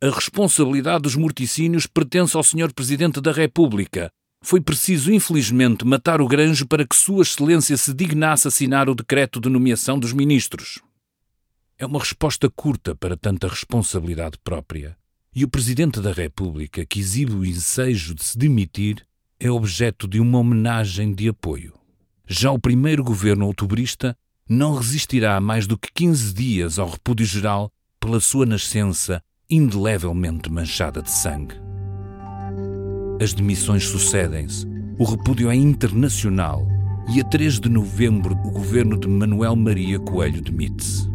A 0.00 0.10
responsabilidade 0.10 1.02
dos 1.02 1.14
morticínios 1.14 1.86
pertence 1.86 2.36
ao 2.36 2.42
Sr. 2.42 2.72
Presidente 2.74 3.20
da 3.20 3.30
República. 3.30 4.10
Foi 4.42 4.60
preciso, 4.60 5.12
infelizmente, 5.12 5.84
matar 5.84 6.20
o 6.20 6.26
Granjo 6.26 6.66
para 6.66 6.86
que 6.86 6.96
Sua 6.96 7.22
Excelência 7.22 7.76
se 7.76 7.94
dignasse 7.94 8.48
assinar 8.48 8.88
o 8.88 8.94
decreto 8.94 9.40
de 9.40 9.48
nomeação 9.48 9.98
dos 9.98 10.12
ministros. 10.12 10.80
É 11.78 11.86
uma 11.86 12.00
resposta 12.00 12.50
curta 12.50 12.94
para 12.94 13.16
tanta 13.16 13.46
responsabilidade 13.46 14.38
própria. 14.42 14.96
E 15.34 15.44
o 15.44 15.48
Presidente 15.48 15.98
da 15.98 16.12
República, 16.12 16.84
que 16.84 17.00
exibe 17.00 17.32
o 17.32 17.42
ensejo 17.42 18.14
de 18.14 18.22
se 18.22 18.36
demitir, 18.36 19.02
é 19.40 19.50
objeto 19.50 20.06
de 20.06 20.20
uma 20.20 20.38
homenagem 20.38 21.14
de 21.14 21.26
apoio. 21.26 21.72
Já 22.28 22.50
o 22.50 22.58
primeiro 22.58 23.02
governo 23.02 23.46
outubrista 23.46 24.14
não 24.46 24.74
resistirá 24.74 25.40
mais 25.40 25.66
do 25.66 25.78
que 25.78 25.90
15 25.90 26.34
dias 26.34 26.78
ao 26.78 26.90
repúdio 26.90 27.24
geral 27.24 27.70
pela 27.98 28.20
sua 28.20 28.44
nascença 28.44 29.22
indelevelmente 29.48 30.52
manchada 30.52 31.00
de 31.00 31.10
sangue. 31.10 31.54
As 33.18 33.32
demissões 33.32 33.84
sucedem-se, 33.84 34.66
o 34.98 35.04
repúdio 35.04 35.50
é 35.50 35.54
internacional 35.54 36.66
e 37.08 37.22
a 37.22 37.24
3 37.24 37.58
de 37.58 37.70
novembro 37.70 38.34
o 38.44 38.50
governo 38.50 39.00
de 39.00 39.08
Manuel 39.08 39.56
Maria 39.56 39.98
Coelho 39.98 40.42
demite-se. 40.42 41.08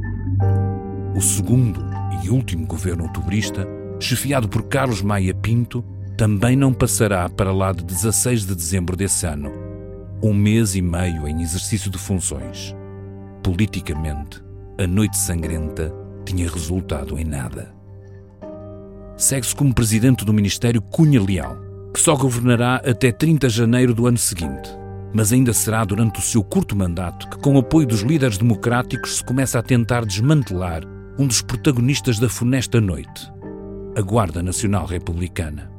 O 1.15 1.21
segundo 1.21 1.85
e 2.23 2.29
último 2.31 2.65
governo 2.65 3.03
outubrista 3.03 3.76
chefiado 3.99 4.47
por 4.47 4.63
Carlos 4.63 5.01
Maia 5.01 5.33
Pinto, 5.33 5.83
também 6.17 6.55
não 6.55 6.73
passará 6.73 7.29
para 7.29 7.51
lá 7.51 7.71
de 7.71 7.83
16 7.83 8.45
de 8.45 8.55
dezembro 8.55 8.95
desse 8.95 9.25
ano, 9.25 9.51
um 10.21 10.33
mês 10.33 10.75
e 10.75 10.81
meio 10.81 11.27
em 11.27 11.41
exercício 11.41 11.91
de 11.91 11.97
funções. 11.97 12.75
Politicamente, 13.43 14.41
a 14.79 14.87
Noite 14.87 15.17
Sangrenta 15.17 15.93
tinha 16.25 16.49
resultado 16.49 17.17
em 17.17 17.23
nada. 17.23 17.73
Segue-se 19.15 19.55
como 19.55 19.73
presidente 19.73 20.25
do 20.25 20.33
Ministério 20.33 20.81
Cunha 20.81 21.21
Leal, 21.21 21.57
que 21.93 21.99
só 21.99 22.15
governará 22.15 22.75
até 22.75 23.11
30 23.11 23.47
de 23.47 23.55
janeiro 23.55 23.93
do 23.93 24.05
ano 24.05 24.17
seguinte, 24.17 24.69
mas 25.13 25.31
ainda 25.31 25.53
será 25.53 25.83
durante 25.83 26.19
o 26.19 26.21
seu 26.21 26.43
curto 26.43 26.75
mandato 26.75 27.27
que, 27.29 27.37
com 27.37 27.55
o 27.55 27.59
apoio 27.59 27.87
dos 27.87 28.01
líderes 28.01 28.37
democráticos, 28.37 29.17
se 29.17 29.23
começa 29.23 29.57
a 29.57 29.63
tentar 29.63 30.05
desmantelar 30.05 30.83
um 31.17 31.25
dos 31.25 31.41
protagonistas 31.41 32.19
da 32.19 32.29
funesta 32.29 32.79
noite, 32.79 33.31
a 33.97 34.01
Guarda 34.01 34.43
Nacional 34.43 34.85
Republicana. 34.85 35.71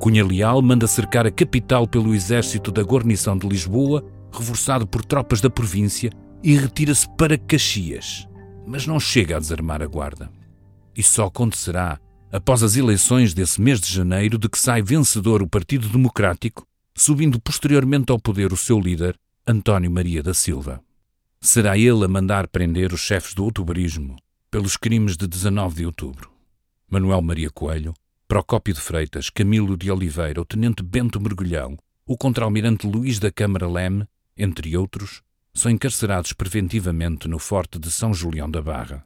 Cunha 0.00 0.26
Leal 0.26 0.60
manda 0.60 0.88
cercar 0.88 1.24
a 1.24 1.30
capital 1.30 1.86
pelo 1.86 2.12
exército 2.12 2.72
da 2.72 2.82
guarnição 2.82 3.38
de 3.38 3.46
Lisboa, 3.46 4.04
reforçado 4.32 4.88
por 4.88 5.04
tropas 5.04 5.40
da 5.40 5.48
província, 5.48 6.10
e 6.42 6.56
retira-se 6.56 7.08
para 7.16 7.38
Caxias, 7.38 8.26
mas 8.66 8.88
não 8.88 8.98
chega 8.98 9.36
a 9.36 9.38
desarmar 9.38 9.80
a 9.82 9.86
Guarda. 9.86 10.32
E 10.96 11.00
só 11.00 11.26
acontecerá 11.26 12.00
após 12.32 12.60
as 12.60 12.74
eleições 12.74 13.32
desse 13.32 13.60
mês 13.60 13.80
de 13.80 13.92
janeiro 13.92 14.36
de 14.36 14.48
que 14.48 14.58
sai 14.58 14.82
vencedor 14.82 15.42
o 15.42 15.48
Partido 15.48 15.88
Democrático, 15.88 16.66
subindo 16.96 17.40
posteriormente 17.40 18.10
ao 18.10 18.18
poder 18.18 18.52
o 18.52 18.56
seu 18.56 18.80
líder, 18.80 19.14
António 19.46 19.92
Maria 19.92 20.24
da 20.24 20.34
Silva. 20.34 20.80
Será 21.40 21.78
ele 21.78 22.04
a 22.04 22.08
mandar 22.08 22.48
prender 22.48 22.92
os 22.92 23.00
chefes 23.00 23.32
do 23.32 23.44
outubrismo 23.44 24.16
pelos 24.50 24.76
crimes 24.76 25.16
de 25.16 25.28
19 25.28 25.76
de 25.76 25.86
outubro. 25.86 26.29
Manuel 26.90 27.22
Maria 27.22 27.50
Coelho, 27.50 27.94
Procópio 28.26 28.74
de 28.74 28.80
Freitas, 28.80 29.30
Camilo 29.30 29.76
de 29.76 29.92
Oliveira, 29.92 30.40
o 30.40 30.44
Tenente 30.44 30.82
Bento 30.82 31.20
Mergulhão, 31.20 31.78
o 32.04 32.16
Contra-Almirante 32.16 32.84
Luís 32.84 33.20
da 33.20 33.30
Câmara 33.30 33.68
Leme, 33.68 34.08
entre 34.36 34.76
outros, 34.76 35.22
são 35.54 35.70
encarcerados 35.70 36.32
preventivamente 36.32 37.28
no 37.28 37.38
Forte 37.38 37.78
de 37.78 37.92
São 37.92 38.12
Julião 38.12 38.50
da 38.50 38.60
Barra. 38.60 39.04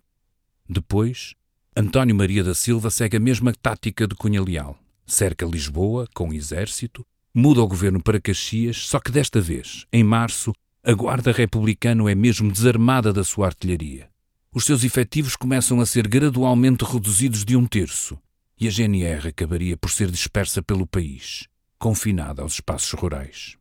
Depois, 0.66 1.34
António 1.76 2.16
Maria 2.16 2.42
da 2.42 2.54
Silva 2.54 2.88
segue 2.88 3.18
a 3.18 3.20
mesma 3.20 3.52
tática 3.52 4.06
de 4.08 4.14
Cunha 4.14 4.42
Leal. 4.42 4.78
Cerca 5.04 5.44
Lisboa, 5.44 6.08
com 6.14 6.30
o 6.30 6.32
exército, 6.32 7.04
muda 7.34 7.60
o 7.60 7.68
governo 7.68 8.02
para 8.02 8.18
Caxias, 8.18 8.78
só 8.86 8.98
que 8.98 9.12
desta 9.12 9.42
vez, 9.42 9.84
em 9.92 10.02
março, 10.02 10.54
a 10.82 10.94
Guarda 10.94 11.32
Republicana 11.32 12.10
é 12.10 12.14
mesmo 12.14 12.50
desarmada 12.50 13.12
da 13.12 13.22
sua 13.22 13.44
artilharia 13.44 14.13
os 14.54 14.64
seus 14.64 14.84
efetivos 14.84 15.34
começam 15.34 15.80
a 15.80 15.86
ser 15.86 16.06
gradualmente 16.06 16.84
reduzidos 16.84 17.44
de 17.44 17.56
um 17.56 17.66
terço 17.66 18.16
e 18.58 18.68
a 18.68 18.70
GNR 18.70 19.28
acabaria 19.28 19.76
por 19.76 19.90
ser 19.90 20.08
dispersa 20.08 20.62
pelo 20.62 20.86
país, 20.86 21.48
confinada 21.76 22.40
aos 22.40 22.54
espaços 22.54 22.92
rurais. 22.92 23.56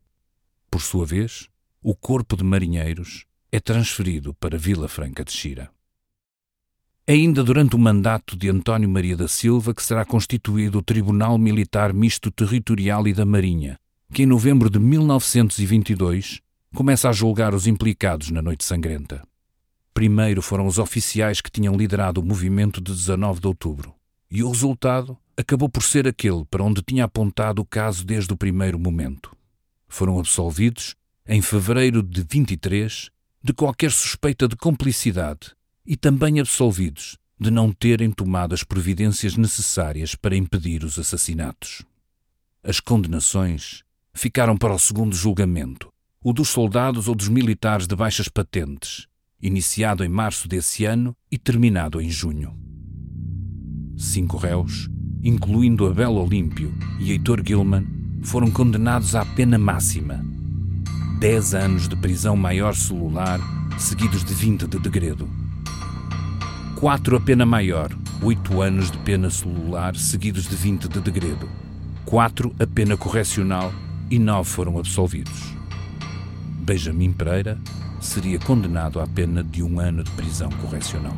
Por 0.69 0.83
sua 0.83 1.03
vez, 1.03 1.49
o 1.81 1.95
corpo 1.95 2.37
de 2.37 2.43
marinheiros 2.43 3.25
é 3.51 3.59
transferido 3.59 4.35
para 4.35 4.55
Vila 4.55 4.87
Franca 4.87 5.25
de 5.25 5.31
Xira. 5.31 5.71
Ainda 7.07 7.43
durante 7.43 7.75
o 7.75 7.79
mandato 7.79 8.37
de 8.37 8.47
António 8.47 8.87
Maria 8.87 9.17
da 9.17 9.27
Silva 9.27 9.73
que 9.73 9.81
será 9.81 10.05
constituído 10.05 10.77
o 10.77 10.83
Tribunal 10.83 11.39
Militar 11.39 11.91
Misto 11.91 12.29
Territorial 12.29 13.07
e 13.07 13.13
da 13.13 13.25
Marinha, 13.25 13.79
que 14.13 14.21
em 14.21 14.25
novembro 14.27 14.69
de 14.69 14.77
1922 14.77 16.39
começa 16.75 17.09
a 17.09 17.11
julgar 17.11 17.55
os 17.55 17.65
implicados 17.65 18.29
na 18.29 18.43
Noite 18.43 18.63
Sangrenta. 18.63 19.27
Primeiro 19.93 20.41
foram 20.41 20.65
os 20.65 20.79
oficiais 20.79 21.39
que 21.39 21.51
tinham 21.51 21.75
liderado 21.75 22.19
o 22.19 22.25
movimento 22.25 22.81
de 22.81 22.91
19 22.91 23.39
de 23.39 23.47
outubro. 23.47 23.93
E 24.29 24.43
o 24.43 24.49
resultado 24.49 25.17
acabou 25.37 25.69
por 25.69 25.83
ser 25.83 26.07
aquele 26.07 26.43
para 26.45 26.63
onde 26.63 26.81
tinha 26.81 27.05
apontado 27.05 27.61
o 27.61 27.65
caso 27.65 28.03
desde 28.03 28.33
o 28.33 28.37
primeiro 28.37 28.79
momento. 28.79 29.35
Foram 29.87 30.19
absolvidos, 30.19 30.95
em 31.27 31.41
fevereiro 31.41 32.01
de 32.01 32.25
23, 32.27 33.11
de 33.43 33.53
qualquer 33.53 33.91
suspeita 33.91 34.47
de 34.47 34.55
complicidade 34.55 35.51
e 35.85 35.95
também 35.95 36.39
absolvidos 36.39 37.17
de 37.39 37.51
não 37.51 37.71
terem 37.71 38.09
tomado 38.09 38.53
as 38.53 38.63
providências 38.63 39.35
necessárias 39.35 40.15
para 40.15 40.35
impedir 40.35 40.83
os 40.83 40.97
assassinatos. 40.97 41.83
As 42.63 42.79
condenações 42.79 43.83
ficaram 44.13 44.57
para 44.57 44.73
o 44.73 44.79
segundo 44.79 45.15
julgamento, 45.15 45.91
o 46.23 46.31
dos 46.31 46.49
soldados 46.49 47.07
ou 47.07 47.15
dos 47.15 47.27
militares 47.27 47.85
de 47.85 47.95
baixas 47.95 48.29
patentes, 48.29 49.07
iniciado 49.43 50.05
em 50.05 50.07
março 50.07 50.47
desse 50.47 50.85
ano 50.85 51.13
e 51.29 51.37
terminado 51.37 51.99
em 51.99 52.09
junho. 52.09 52.57
Cinco 53.97 54.37
réus, 54.37 54.89
incluindo 55.21 55.85
Abel 55.85 56.13
Olímpio 56.13 56.73
e 56.97 57.11
Heitor 57.11 57.43
Gilman, 57.45 57.85
foram 58.23 58.49
condenados 58.49 59.15
à 59.15 59.25
pena 59.25 59.57
máxima. 59.57 60.25
Dez 61.19 61.53
anos 61.53 61.89
de 61.89 61.95
prisão 61.97 62.37
maior 62.37 62.73
celular, 62.73 63.41
seguidos 63.77 64.23
de 64.23 64.33
vinte 64.33 64.65
de 64.65 64.79
degredo. 64.79 65.29
Quatro 66.79 67.17
a 67.17 67.19
pena 67.19 67.45
maior, 67.45 67.93
oito 68.21 68.61
anos 68.61 68.89
de 68.89 68.97
pena 68.99 69.29
celular, 69.29 69.93
seguidos 69.97 70.47
de 70.47 70.55
vinte 70.55 70.87
de 70.87 71.01
degredo. 71.01 71.49
Quatro 72.05 72.55
a 72.59 72.65
pena 72.65 72.95
correcional 72.95 73.73
e 74.09 74.17
nove 74.17 74.49
foram 74.49 74.77
absolvidos. 74.77 75.53
Benjamin 76.65 77.11
Pereira 77.11 77.59
seria 78.03 78.37
condenado 78.37 78.99
à 78.99 79.07
pena 79.07 79.43
de 79.43 79.63
um 79.63 79.79
ano 79.79 80.03
de 80.03 80.11
prisão 80.11 80.49
correcional. 80.61 81.17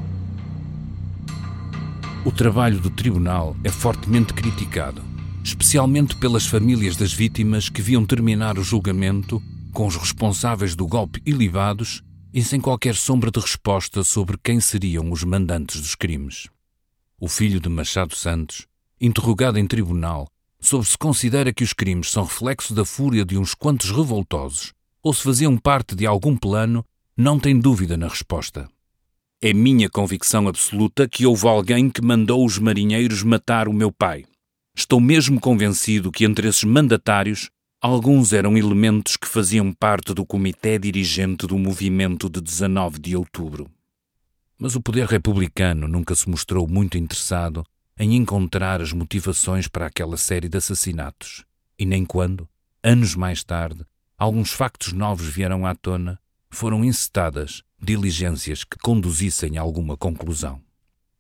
O 2.24 2.32
trabalho 2.32 2.80
do 2.80 2.90
tribunal 2.90 3.56
é 3.64 3.70
fortemente 3.70 4.34
criticado, 4.34 5.02
especialmente 5.44 6.16
pelas 6.16 6.46
famílias 6.46 6.96
das 6.96 7.14
vítimas 7.14 7.70
que 7.70 7.82
viam 7.82 8.06
terminar 8.06 8.58
o 8.58 8.64
julgamento 8.64 9.42
com 9.74 9.86
os 9.86 9.96
responsáveis 9.96 10.76
do 10.76 10.88
golpe 10.88 11.22
ilibados 11.26 12.02
e 12.34 12.44
sem 12.44 12.62
qualquer 12.62 12.96
sombra 12.96 13.32
de 13.32 13.40
resposta 13.40 14.04
sobre 14.04 14.38
quem 14.42 14.60
seriam 14.60 15.12
os 15.12 15.24
mandantes 15.24 15.82
dos 15.82 15.96
crimes. 15.96 16.48
O 17.20 17.28
filho 17.28 17.60
de 17.60 17.70
Machado 17.70 18.16
Santos, 18.16 18.68
interrogado 19.00 19.58
em 19.58 19.68
tribunal 19.68 20.28
sobre 20.60 20.88
se 20.88 20.98
considera 20.98 21.54
que 21.54 21.64
os 21.64 21.74
crimes 21.74 22.12
são 22.12 22.24
reflexo 22.24 22.74
da 22.74 22.86
fúria 22.86 23.24
de 23.24 23.38
uns 23.38 23.54
quantos 23.54 23.92
revoltosos 23.92 24.75
ou 25.06 25.14
se 25.14 25.22
faziam 25.22 25.56
parte 25.56 25.96
de 25.96 26.08
algum 26.08 26.36
plano, 26.36 26.84
não 27.16 27.40
tem 27.40 27.60
dúvida 27.60 27.96
na 27.96 28.08
resposta. 28.08 28.68
É 29.40 29.54
minha 29.54 29.88
convicção 29.88 30.48
absoluta 30.48 31.08
que 31.08 31.28
houve 31.28 31.48
alguém 31.48 31.92
que 31.92 32.02
mandou 32.02 32.44
os 32.44 32.58
marinheiros 32.58 33.22
matar 33.22 33.68
o 33.68 33.74
meu 33.74 33.92
pai. 33.92 34.26
Estou 34.76 35.00
mesmo 35.00 35.40
convencido 35.40 36.12
que 36.12 36.26
entre 36.26 36.48
esses 36.48 36.64
mandatários, 36.64 37.52
alguns 37.80 38.34
eram 38.34 38.58
elementos 38.58 39.16
que 39.16 39.28
faziam 39.28 39.72
parte 39.72 40.12
do 40.12 40.26
comitê 40.26 40.80
dirigente 40.80 41.46
do 41.46 41.56
movimento 41.56 42.28
de 42.28 42.42
19 42.42 42.98
de 42.98 43.16
outubro. 43.16 43.70
Mas 44.58 44.76
o 44.76 44.82
poder 44.82 45.06
republicano 45.06 45.88
nunca 45.88 46.16
se 46.16 46.28
mostrou 46.28 46.68
muito 46.68 46.98
interessado 46.98 47.64
em 47.96 48.16
encontrar 48.16 48.82
as 48.82 48.92
motivações 48.92 49.68
para 49.68 49.86
aquela 49.86 50.18
série 50.18 50.50
de 50.50 50.58
assassinatos, 50.58 51.46
e 51.78 51.86
nem 51.86 52.04
quando, 52.04 52.50
anos 52.84 53.14
mais 53.14 53.44
tarde, 53.44 53.86
alguns 54.18 54.52
factos 54.52 54.94
novos 54.94 55.28
vieram 55.28 55.66
à 55.66 55.76
tona, 55.76 56.20
foram 56.50 56.84
incitadas 56.84 57.64
diligências 57.80 58.64
que 58.64 58.78
conduzissem 58.80 59.58
a 59.58 59.62
alguma 59.62 59.98
conclusão. 59.98 60.62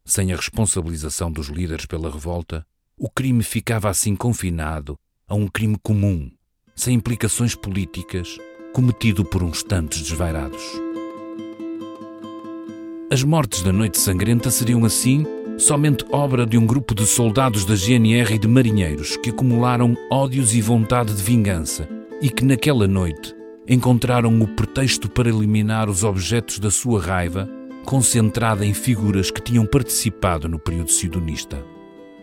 Sem 0.04 0.32
a 0.32 0.36
responsabilização 0.36 1.32
dos 1.32 1.48
líderes 1.48 1.86
pela 1.86 2.10
revolta, 2.10 2.66
o 2.98 3.10
crime 3.10 3.44
ficava 3.44 3.90
assim 3.90 4.16
confinado 4.16 4.98
a 5.28 5.36
um 5.36 5.48
crime 5.48 5.78
comum, 5.82 6.32
sem 6.75 6.96
implicações 6.96 7.56
políticas, 7.56 8.38
cometido 8.74 9.25
por 9.25 9.44
uns 9.44 9.62
tantos 9.64 10.02
desvairados. 10.02 10.64
As 13.12 13.24
mortes 13.24 13.62
da 13.62 13.72
Noite 13.72 14.00
Sangrenta 14.00 14.50
seriam 14.50 14.84
assim 14.86 15.25
somente 15.58 16.05
obra 16.12 16.46
de 16.46 16.58
um 16.58 16.66
grupo 16.66 16.94
de 16.94 17.05
soldados 17.05 17.66
da 17.66 17.75
GNR 17.75 18.34
e 18.34 18.40
de 18.40 18.48
marinheiros 18.48 19.16
que 19.18 19.29
acumularam 19.29 19.96
ódios 20.12 20.53
e 20.53 20.62
vontade 20.62 21.14
de 21.14 21.22
vingança 21.22 21.95
e 22.22 22.30
que 22.30 22.46
naquela 22.46 22.88
noite 22.88 23.36
encontraram 23.68 24.40
o 24.42 24.48
pretexto 24.48 25.10
para 25.10 25.30
eliminar 25.30 25.90
os 25.90 26.04
objetos 26.04 26.60
da 26.60 26.70
sua 26.70 27.01
raiva, 27.01 27.50
concentrada 27.84 28.66
em 28.66 28.74
figuras 28.74 29.32
que 29.32 29.42
tinham 29.42 29.66
participado 29.66 30.48
no 30.48 30.60
período 30.60 30.92
sidonista. 30.92 31.64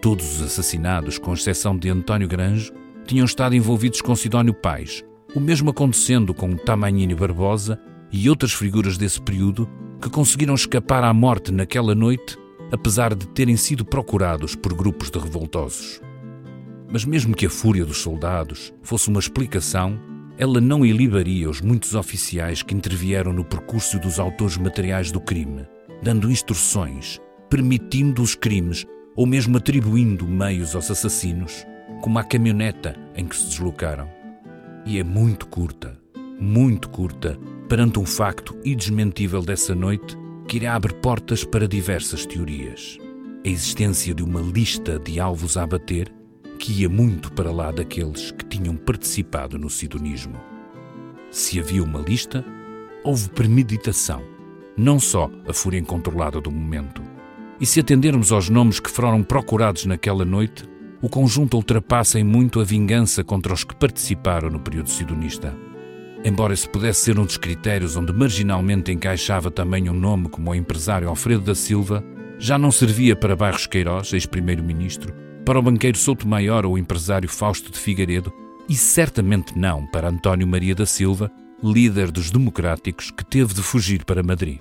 Todos 0.01 0.37
os 0.37 0.43
assassinados, 0.43 1.19
com 1.19 1.33
exceção 1.33 1.77
de 1.77 1.89
António 1.89 2.29
Granjo, 2.29 2.73
tinham 3.07 3.25
estado 3.25 3.55
envolvidos 3.55 4.01
com 4.01 4.15
Sidónio 4.15 4.55
Pais, 4.55 5.05
o 5.35 5.41
mesmo 5.41 5.71
acontecendo 5.71 6.35
com 6.35 6.57
Tamanini 6.57 7.15
Barbosa 7.15 7.81
e 8.11 8.29
outras 8.29 8.53
figuras 8.53 8.97
desse 8.97 9.21
período 9.21 9.69
que 10.01 10.11
conseguiram 10.11 10.55
escapar 10.55 11.05
à 11.05 11.13
morte 11.15 11.53
naquela 11.53 11.95
noite, 11.95 12.37
apesar 12.71 13.15
de 13.15 13.27
terem 13.29 13.57
sido 13.57 13.85
procurados 13.85 14.55
por 14.55 14.75
grupos 14.75 15.11
de 15.11 15.19
revoltosos. 15.19 16.01
Mas 16.93 17.07
mesmo 17.07 17.35
que 17.35 17.47
a 17.47 17.51
fúria 17.51 17.87
dos 17.87 18.03
soldados 18.03 18.71
fosse 18.83 19.09
uma 19.09 19.19
explicação, 19.19 19.99
ela 20.37 20.61
não 20.61 20.85
ilibaria 20.85 21.49
os 21.49 21.63
muitos 21.63 21.95
oficiais 21.95 22.63
que 22.63 22.75
intervieram 22.75 23.33
no 23.33 23.45
percurso 23.45 23.99
dos 23.99 24.19
autores 24.19 24.59
materiais 24.59 25.11
do 25.11 25.19
crime, 25.19 25.67
dando 26.03 26.31
instruções, 26.31 27.19
permitindo 27.49 28.21
os 28.21 28.35
crimes 28.35 28.85
ou 29.17 29.25
mesmo 29.25 29.57
atribuindo 29.57 30.29
meios 30.29 30.75
aos 30.75 30.91
assassinos, 30.91 31.67
como 32.03 32.19
a 32.19 32.25
caminhoneta 32.25 32.95
em 33.17 33.25
que 33.25 33.37
se 33.37 33.47
deslocaram. 33.47 34.07
E 34.85 34.99
é 34.99 35.05
muito 35.05 35.47
curta, 35.47 35.99
muito 36.39 36.91
curta, 36.91 37.39
perante 37.71 37.99
um 37.99 38.05
facto 38.05 38.55
indesmentível 38.67 39.41
dessa 39.41 39.75
noite 39.75 40.15
que 40.47 40.59
irá 40.59 40.75
abrir 40.75 40.95
portas 40.95 41.43
para 41.43 41.67
diversas 41.67 42.27
teorias. 42.27 42.99
A 43.47 43.49
existência 43.49 44.15
de 44.15 44.23
uma 44.23 44.41
lista 44.41 44.99
de 44.99 45.19
alvos 45.19 45.57
a 45.57 45.63
abater 45.63 46.13
que 46.63 46.83
ia 46.83 46.89
muito 46.89 47.33
para 47.33 47.51
lá 47.51 47.73
daqueles 47.73 48.31
que 48.31 48.45
tinham 48.45 48.77
participado 48.77 49.59
no 49.59 49.69
sidonismo. 49.69 50.37
Se 51.29 51.59
havia 51.59 51.83
uma 51.83 51.99
lista, 51.99 52.45
houve 53.03 53.29
premeditação, 53.31 54.23
não 54.77 55.01
só 55.01 55.29
a 55.49 55.53
fúria 55.53 55.81
incontrolada 55.81 56.41
do 56.41 56.53
momento. 56.53 57.03
E 57.61 57.67
se 57.67 57.81
atendermos 57.81 58.31
aos 58.31 58.49
nomes 58.49 58.79
que 58.79 58.89
foram 58.89 59.25
procurados 59.25 59.87
naquela 59.87 60.25
noite, 60.25 60.65
o 61.03 61.09
conjunto 61.09 61.57
ultrapassa 61.57 62.21
em 62.21 62.23
muito 62.23 62.61
a 62.61 62.65
vingança 62.65 63.25
contra 63.25 63.53
os 63.53 63.65
que 63.65 63.75
participaram 63.75 64.49
no 64.49 64.61
período 64.61 64.89
sidonista. 64.89 65.53
Embora 66.25 66.55
esse 66.55 66.69
pudesse 66.69 67.01
ser 67.01 67.19
um 67.19 67.25
dos 67.25 67.39
critérios 67.39 67.97
onde 67.97 68.13
marginalmente 68.13 68.93
encaixava 68.93 69.51
também 69.51 69.91
um 69.91 69.95
nome 69.95 70.29
como 70.29 70.53
o 70.53 70.55
empresário 70.55 71.09
Alfredo 71.09 71.43
da 71.43 71.57
Silva, 71.57 72.05
já 72.39 72.57
não 72.57 72.71
servia 72.71 73.17
para 73.17 73.35
Bairros 73.35 73.67
Queiroz, 73.67 74.13
ex-primeiro-ministro, 74.13 75.13
para 75.45 75.59
o 75.59 75.63
banqueiro 75.63 75.99
Souto 75.99 76.27
Maior 76.27 76.65
ou 76.65 76.79
empresário 76.79 77.29
Fausto 77.29 77.71
de 77.71 77.79
Figueiredo 77.79 78.33
e 78.69 78.77
certamente 78.77 79.59
não 79.59 79.87
para 79.87 80.09
António 80.09 80.47
Maria 80.47 80.75
da 80.75 80.87
Silva, 80.87 81.31
líder 81.63 82.11
dos 82.11 82.31
democráticos 82.31 83.11
que 83.11 83.25
teve 83.25 83.53
de 83.53 83.63
fugir 83.63 84.05
para 84.05 84.23
Madrid. 84.23 84.61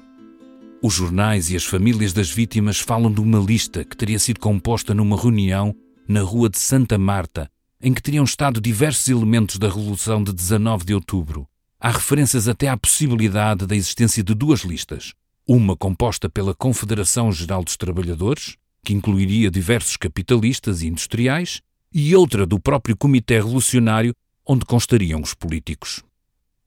Os 0.81 0.93
jornais 0.93 1.51
e 1.51 1.55
as 1.55 1.63
famílias 1.63 2.13
das 2.13 2.31
vítimas 2.31 2.79
falam 2.79 3.11
de 3.11 3.21
uma 3.21 3.37
lista 3.37 3.85
que 3.85 3.95
teria 3.95 4.17
sido 4.17 4.39
composta 4.39 4.93
numa 4.93 5.15
reunião 5.15 5.75
na 6.07 6.21
rua 6.21 6.49
de 6.49 6.57
Santa 6.57 6.97
Marta, 6.97 7.49
em 7.81 7.93
que 7.93 8.01
teriam 8.01 8.23
estado 8.23 8.59
diversos 8.59 9.07
elementos 9.07 9.57
da 9.59 9.67
Revolução 9.67 10.23
de 10.23 10.33
19 10.33 10.85
de 10.85 10.95
outubro. 10.95 11.47
Há 11.79 11.91
referências 11.91 12.47
até 12.47 12.67
à 12.67 12.75
possibilidade 12.75 13.67
da 13.67 13.75
existência 13.75 14.23
de 14.23 14.33
duas 14.33 14.61
listas, 14.61 15.13
uma 15.47 15.75
composta 15.75 16.27
pela 16.27 16.55
Confederação 16.55 17.31
Geral 17.31 17.63
dos 17.63 17.77
Trabalhadores, 17.77 18.57
que 18.83 18.93
incluiria 18.93 19.51
diversos 19.51 19.97
capitalistas 19.97 20.81
e 20.81 20.87
industriais, 20.87 21.61
e 21.93 22.15
outra 22.15 22.45
do 22.45 22.59
próprio 22.59 22.95
Comitê 22.95 23.35
Revolucionário, 23.35 24.15
onde 24.45 24.65
constariam 24.65 25.21
os 25.21 25.33
políticos. 25.33 26.03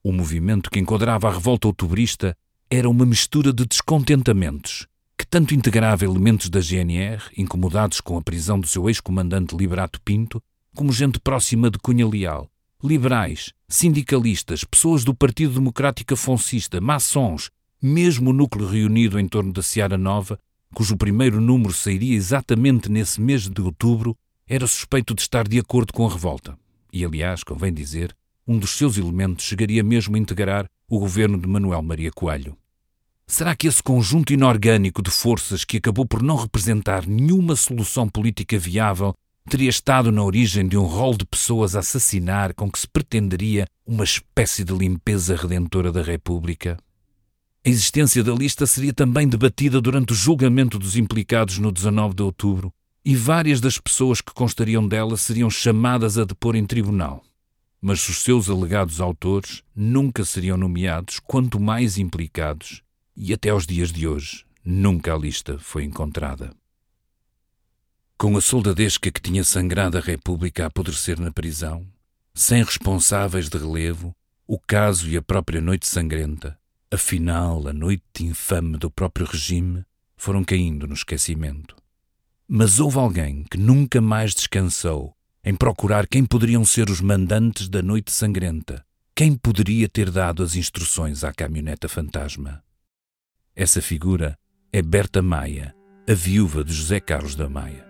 O 0.03 0.11
movimento 0.11 0.69
que 0.69 0.79
enquadrava 0.79 1.27
a 1.27 1.33
revolta 1.33 1.67
outubrista 1.67 2.37
era 2.69 2.89
uma 2.89 3.05
mistura 3.05 3.51
de 3.51 3.65
descontentamentos, 3.65 4.87
que 5.17 5.25
tanto 5.25 5.55
integrava 5.55 6.05
elementos 6.05 6.49
da 6.49 6.59
GNR, 6.59 7.23
incomodados 7.37 8.01
com 8.01 8.17
a 8.17 8.21
prisão 8.21 8.59
do 8.59 8.67
seu 8.67 8.87
ex-comandante 8.89 9.55
Liberato 9.55 9.99
Pinto, 10.01 10.41
como 10.75 10.91
gente 10.91 11.19
próxima 11.19 11.71
de 11.71 11.79
Cunha 11.79 12.07
Leal, 12.07 12.49
liberais, 12.83 13.53
sindicalistas, 13.67 14.63
pessoas 14.63 15.03
do 15.03 15.13
Partido 15.15 15.53
Democrático 15.53 16.13
Afoncista, 16.13 16.79
maçons, 16.81 17.49
mesmo 17.81 18.29
o 18.29 18.33
núcleo 18.33 18.67
reunido 18.67 19.19
em 19.19 19.27
torno 19.27 19.51
da 19.53 19.61
Seara 19.61 19.97
Nova, 19.97 20.39
cujo 20.75 20.97
primeiro 20.97 21.39
número 21.39 21.73
sairia 21.73 22.13
exatamente 22.13 22.91
nesse 22.91 23.21
mês 23.21 23.49
de 23.49 23.61
outubro, 23.61 24.13
era 24.45 24.67
suspeito 24.67 25.15
de 25.15 25.21
estar 25.21 25.47
de 25.47 25.57
acordo 25.57 25.93
com 25.93 26.05
a 26.05 26.11
revolta. 26.11 26.57
E, 26.91 27.03
aliás, 27.05 27.43
convém 27.45 27.73
dizer, 27.73 28.13
um 28.45 28.59
dos 28.59 28.71
seus 28.71 28.97
elementos 28.97 29.45
chegaria 29.45 29.81
mesmo 29.81 30.17
a 30.17 30.19
integrar 30.19 30.65
o 30.89 30.99
governo 30.99 31.39
de 31.39 31.47
Manuel 31.47 31.81
Maria 31.81 32.11
Coelho. 32.11 32.57
Será 33.25 33.55
que 33.55 33.67
esse 33.67 33.81
conjunto 33.81 34.33
inorgânico 34.33 35.01
de 35.01 35.09
forças 35.09 35.63
que 35.63 35.77
acabou 35.77 36.05
por 36.05 36.21
não 36.21 36.35
representar 36.35 37.07
nenhuma 37.07 37.55
solução 37.55 38.09
política 38.09 38.59
viável 38.59 39.13
teria 39.49 39.69
estado 39.69 40.11
na 40.11 40.23
origem 40.23 40.67
de 40.67 40.77
um 40.77 40.85
rol 40.85 41.15
de 41.15 41.25
pessoas 41.25 41.73
a 41.75 41.79
assassinar 41.79 42.53
com 42.53 42.69
que 42.69 42.79
se 42.79 42.87
pretenderia 42.87 43.65
uma 43.87 44.03
espécie 44.03 44.65
de 44.65 44.73
limpeza 44.73 45.37
redentora 45.37 45.89
da 45.91 46.01
República? 46.01 46.77
A 47.65 47.69
existência 47.69 48.23
da 48.23 48.31
lista 48.31 48.67
seria 48.67 48.93
também 48.93 49.27
debatida 49.27 49.81
durante 49.81 50.13
o 50.13 50.15
julgamento 50.15 50.77
dos 50.77 50.95
implicados 50.95 51.57
no 51.57 51.71
19 51.71 52.13
de 52.13 52.21
outubro 52.21 52.71
e 53.03 53.15
várias 53.15 53.59
das 53.59 53.79
pessoas 53.79 54.21
que 54.21 54.31
constariam 54.31 54.87
dela 54.87 55.17
seriam 55.17 55.49
chamadas 55.49 56.19
a 56.19 56.25
depor 56.25 56.55
em 56.55 56.63
tribunal. 56.63 57.23
Mas 57.81 58.07
os 58.07 58.19
seus 58.19 58.51
alegados 58.51 59.01
autores 59.01 59.63
nunca 59.75 60.23
seriam 60.23 60.57
nomeados, 60.57 61.19
quanto 61.19 61.59
mais 61.59 61.97
implicados, 61.97 62.83
e 63.17 63.33
até 63.33 63.49
aos 63.49 63.65
dias 63.65 63.91
de 63.91 64.07
hoje 64.07 64.45
nunca 64.63 65.15
a 65.15 65.17
lista 65.17 65.57
foi 65.57 65.85
encontrada. 65.85 66.51
Com 68.15 68.37
a 68.37 68.41
soldadesca 68.41 69.11
que 69.11 69.21
tinha 69.21 69.43
sangrado 69.43 69.97
a 69.97 70.01
República 70.01 70.65
a 70.65 70.67
apodrecer 70.67 71.19
na 71.19 71.31
prisão, 71.31 71.83
sem 72.31 72.63
responsáveis 72.63 73.49
de 73.49 73.57
relevo, 73.57 74.15
o 74.45 74.59
caso 74.59 75.09
e 75.09 75.17
a 75.17 75.21
própria 75.21 75.59
noite 75.59 75.87
sangrenta, 75.87 76.55
afinal 76.95 77.67
a 77.67 77.73
noite 77.73 78.23
infame 78.23 78.77
do 78.77 78.89
próprio 78.89 79.27
regime, 79.27 79.85
foram 80.17 80.43
caindo 80.43 80.87
no 80.87 80.93
esquecimento. 80.93 81.75
Mas 82.47 82.79
houve 82.79 82.97
alguém 82.97 83.43
que 83.43 83.57
nunca 83.57 84.01
mais 84.01 84.33
descansou 84.33 85.15
em 85.43 85.53
procurar 85.53 86.07
quem 86.07 86.25
poderiam 86.25 86.65
ser 86.65 86.89
os 86.89 87.01
mandantes 87.01 87.69
da 87.69 87.81
noite 87.81 88.11
sangrenta, 88.11 88.83
quem 89.15 89.35
poderia 89.35 89.87
ter 89.87 90.09
dado 90.09 90.41
as 90.41 90.55
instruções 90.55 91.23
à 91.23 91.31
caminhoneta 91.31 91.87
fantasma. 91.87 92.63
Essa 93.55 93.81
figura 93.81 94.37
é 94.73 94.81
Berta 94.81 95.21
Maia, 95.21 95.75
a 96.09 96.13
viúva 96.13 96.63
de 96.63 96.73
José 96.73 96.99
Carlos 96.99 97.35
da 97.35 97.47
Maia. 97.47 97.85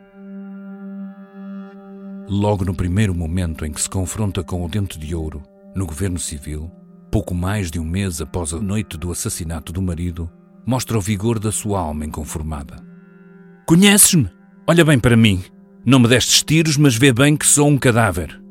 Logo 2.28 2.65
no 2.65 2.76
primeiro 2.76 3.15
momento 3.15 3.65
em 3.65 3.72
que 3.72 3.82
se 3.82 3.89
confronta 3.89 4.44
com 4.44 4.65
o 4.65 4.68
Dente 4.70 5.00
de 5.00 5.15
Ouro, 5.15 5.41
no 5.76 5.86
governo 5.86 6.20
civil, 6.20 6.72
pouco 7.12 7.34
mais 7.34 7.72
de 7.72 7.80
um 7.80 7.86
mês 7.86 8.22
após 8.22 8.54
a 8.54 8.60
noite 8.60 8.98
do 8.98 9.12
assassinato 9.12 9.72
do 9.72 9.82
marido, 9.82 10.30
mostra 10.65 10.98
o 10.98 11.02
vigor 11.02 11.39
da 11.39 11.52
sua 11.52 11.80
alma 11.80 12.06
inconformada. 12.06 12.84
Conheces-me? 13.65 14.30
Olha 14.68 14.84
bem 14.84 15.00
para 15.00 15.15
mim. 15.15 15.44
Não 15.86 16.00
me 16.00 16.08
destes 16.08 16.41
tiros, 16.41 16.78
mas 16.78 16.96
vê 16.96 17.13
bem 17.13 17.38
que 17.38 17.46
sou 17.46 17.68
um 17.68 17.78
cadáver. 17.78 18.41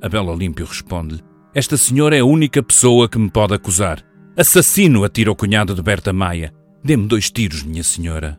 Abel 0.00 0.26
Olímpio 0.26 0.66
responde-lhe: 0.66 1.22
Esta 1.54 1.76
senhora 1.76 2.16
é 2.16 2.20
a 2.20 2.24
única 2.24 2.62
pessoa 2.62 3.08
que 3.08 3.18
me 3.18 3.30
pode 3.30 3.54
acusar. 3.54 4.04
Assassino, 4.36 5.04
atira 5.04 5.30
o 5.30 5.36
cunhado 5.36 5.74
de 5.74 5.82
Berta 5.82 6.12
Maia. 6.12 6.52
Dê-me 6.82 7.06
dois 7.06 7.30
tiros, 7.30 7.62
minha 7.62 7.82
senhora. 7.82 8.38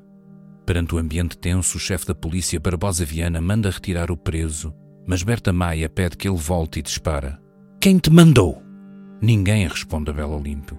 Perante 0.65 0.95
o 0.95 0.97
ambiente 0.97 1.38
tenso, 1.38 1.77
o 1.77 1.79
chefe 1.79 2.05
da 2.05 2.15
polícia, 2.15 2.59
Barbosa 2.59 3.05
Viana, 3.05 3.39
manda 3.39 3.69
retirar 3.69 4.09
o 4.09 4.17
preso, 4.17 4.73
mas 5.07 5.21
Berta 5.21 5.53
Maia 5.53 5.88
pede 5.88 6.17
que 6.17 6.27
ele 6.27 6.38
volte 6.38 6.79
e 6.79 6.81
dispara. 6.81 7.39
Quem 7.79 7.97
te 7.97 8.09
mandou? 8.09 8.64
Ninguém, 9.25 9.67
responde 9.67 10.11
Abel 10.11 10.29
Olímpio. 10.29 10.77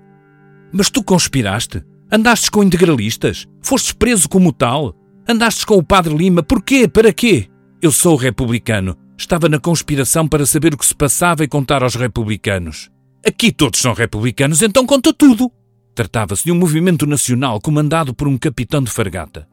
Mas 0.72 0.88
tu 0.88 1.02
conspiraste? 1.02 1.82
Andastes 2.12 2.48
com 2.48 2.62
integralistas? 2.62 3.44
Fostes 3.61 3.90
preso 3.90 4.28
como 4.28 4.52
tal? 4.52 4.94
Andastes 5.28 5.64
com 5.64 5.74
o 5.74 5.82
padre 5.82 6.14
Lima, 6.14 6.44
porquê? 6.44 6.87
Para 6.87 7.12
quê? 7.12 7.48
Eu 7.82 7.90
sou 7.90 8.14
republicano. 8.14 8.96
Estava 9.18 9.48
na 9.48 9.59
conspiração 9.59 10.28
para 10.28 10.46
saber 10.46 10.74
o 10.74 10.78
que 10.78 10.87
se 10.87 10.94
passava 10.94 11.42
e 11.42 11.48
contar 11.48 11.82
aos 11.82 11.96
republicanos. 11.96 12.88
Aqui 13.26 13.50
todos 13.50 13.80
são 13.80 13.92
republicanos, 13.92 14.62
então 14.62 14.87
conta 14.87 15.12
tudo. 15.12 15.50
Tratava-se 15.92 16.44
de 16.44 16.52
um 16.52 16.56
movimento 16.56 17.04
nacional 17.04 17.61
comandado 17.61 18.14
por 18.14 18.28
um 18.28 18.38
capitão 18.38 18.80
de 18.80 18.92
fargata. 18.92 19.48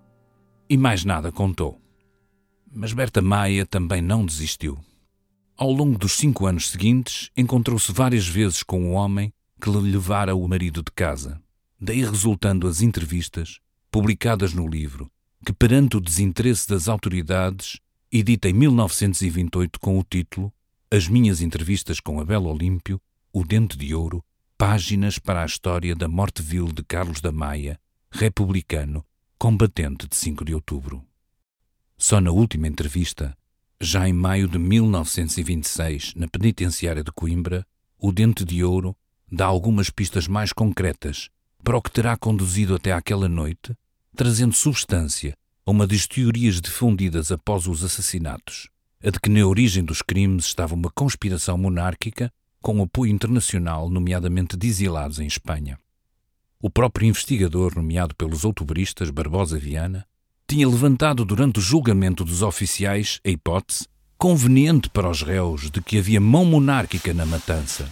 E 0.69 0.77
mais 0.77 1.03
nada 1.03 1.32
contou. 1.32 1.82
Mas 2.71 2.93
Berta 2.93 3.23
Maia 3.23 3.65
também 3.65 4.03
não 4.03 4.23
desistiu. 4.23 4.77
Ao 5.55 5.71
longo 5.71 5.99
dos 5.99 6.13
cinco 6.13 6.47
anos 6.47 6.69
seguintes, 6.69 7.29
encontrou-se 7.37 7.91
várias 7.91 8.27
vezes 8.27 8.63
com 8.63 8.89
o 8.89 8.93
homem 8.93 9.31
que 9.61 9.69
lhe 9.69 9.91
levara 9.91 10.35
o 10.35 10.47
marido 10.47 10.81
de 10.81 10.91
casa. 10.91 11.39
Daí 11.79 12.03
resultando 12.03 12.67
as 12.67 12.81
entrevistas, 12.81 13.59
publicadas 13.91 14.51
no 14.53 14.67
livro, 14.67 15.11
que, 15.45 15.53
perante 15.53 15.95
o 15.95 16.01
desinteresse 16.01 16.67
das 16.67 16.87
autoridades, 16.87 17.79
edita 18.11 18.49
em 18.49 18.53
1928 18.53 19.79
com 19.79 19.99
o 19.99 20.03
título 20.03 20.51
As 20.89 21.07
Minhas 21.07 21.39
Entrevistas 21.39 21.99
com 21.99 22.19
Abel 22.19 22.45
Olímpio, 22.45 22.99
O 23.31 23.45
Dente 23.45 23.77
de 23.77 23.93
Ouro, 23.93 24.23
Páginas 24.57 25.19
para 25.19 25.43
a 25.43 25.45
História 25.45 25.95
da 25.95 26.07
Morte 26.07 26.41
Vil 26.41 26.65
de 26.65 26.83
Carlos 26.83 27.21
da 27.21 27.31
Maia, 27.31 27.79
republicano, 28.11 29.05
combatente 29.37 30.07
de 30.07 30.15
5 30.15 30.45
de 30.45 30.55
outubro. 30.55 31.05
Só 31.95 32.19
na 32.19 32.31
última 32.31 32.67
entrevista, 32.67 33.37
já 33.84 34.08
em 34.08 34.13
maio 34.13 34.48
de 34.48 34.58
1926, 34.58 36.13
na 36.15 36.28
penitenciária 36.28 37.04
de 37.04 37.12
Coimbra, 37.12 37.65
o 38.00 38.12
Dente 38.12 38.43
de 38.43 38.63
Ouro 38.63 38.96
dá 39.32 39.46
algumas 39.46 39.89
pistas 39.89 40.28
mais 40.28 40.54
concretas 40.54 41.30
para 41.63 41.78
o 41.78 41.82
que 41.82 41.91
terá 41.91 42.17
conduzido 42.17 42.76
até 42.76 42.91
aquela 42.91 43.30
noite 43.30 43.76
trazendo 44.15 44.54
substância 44.54 45.36
a 45.65 45.72
uma 45.72 45.88
das 45.88 46.06
teorias 46.06 46.62
difundidas 46.62 47.32
após 47.32 47.67
os 47.67 47.84
assassinatos, 47.84 48.69
a 49.04 49.10
de 49.10 49.19
que 49.19 49.30
na 49.30 49.46
origem 49.46 49.84
dos 49.84 50.02
crimes 50.02 50.46
estava 50.46 50.76
uma 50.76 50.91
conspiração 50.91 51.58
monárquica 51.58 52.32
com 52.62 52.82
apoio 52.82 53.12
internacional, 53.12 53.89
nomeadamente 53.89 54.56
de 54.56 54.67
exilados 54.67 55.19
em 55.19 55.26
Espanha. 55.26 55.80
O 56.62 56.69
próprio 56.69 57.08
investigador, 57.08 57.76
nomeado 57.76 58.15
pelos 58.15 58.46
outubristas 58.46 59.10
Barbosa 59.10 59.58
Viana, 59.58 60.06
tinha 60.53 60.69
levantado 60.69 61.25
durante 61.25 61.57
o 61.57 61.61
julgamento 61.63 62.23
dos 62.23 62.43
oficiais 62.43 63.19
a 63.25 63.29
hipótese, 63.31 63.87
conveniente 64.19 64.87
para 64.87 65.09
os 65.09 65.23
réus, 65.23 65.71
de 65.71 65.81
que 65.81 65.97
havia 65.97 66.21
mão 66.21 66.45
monárquica 66.45 67.11
na 67.11 67.25
matança, 67.25 67.89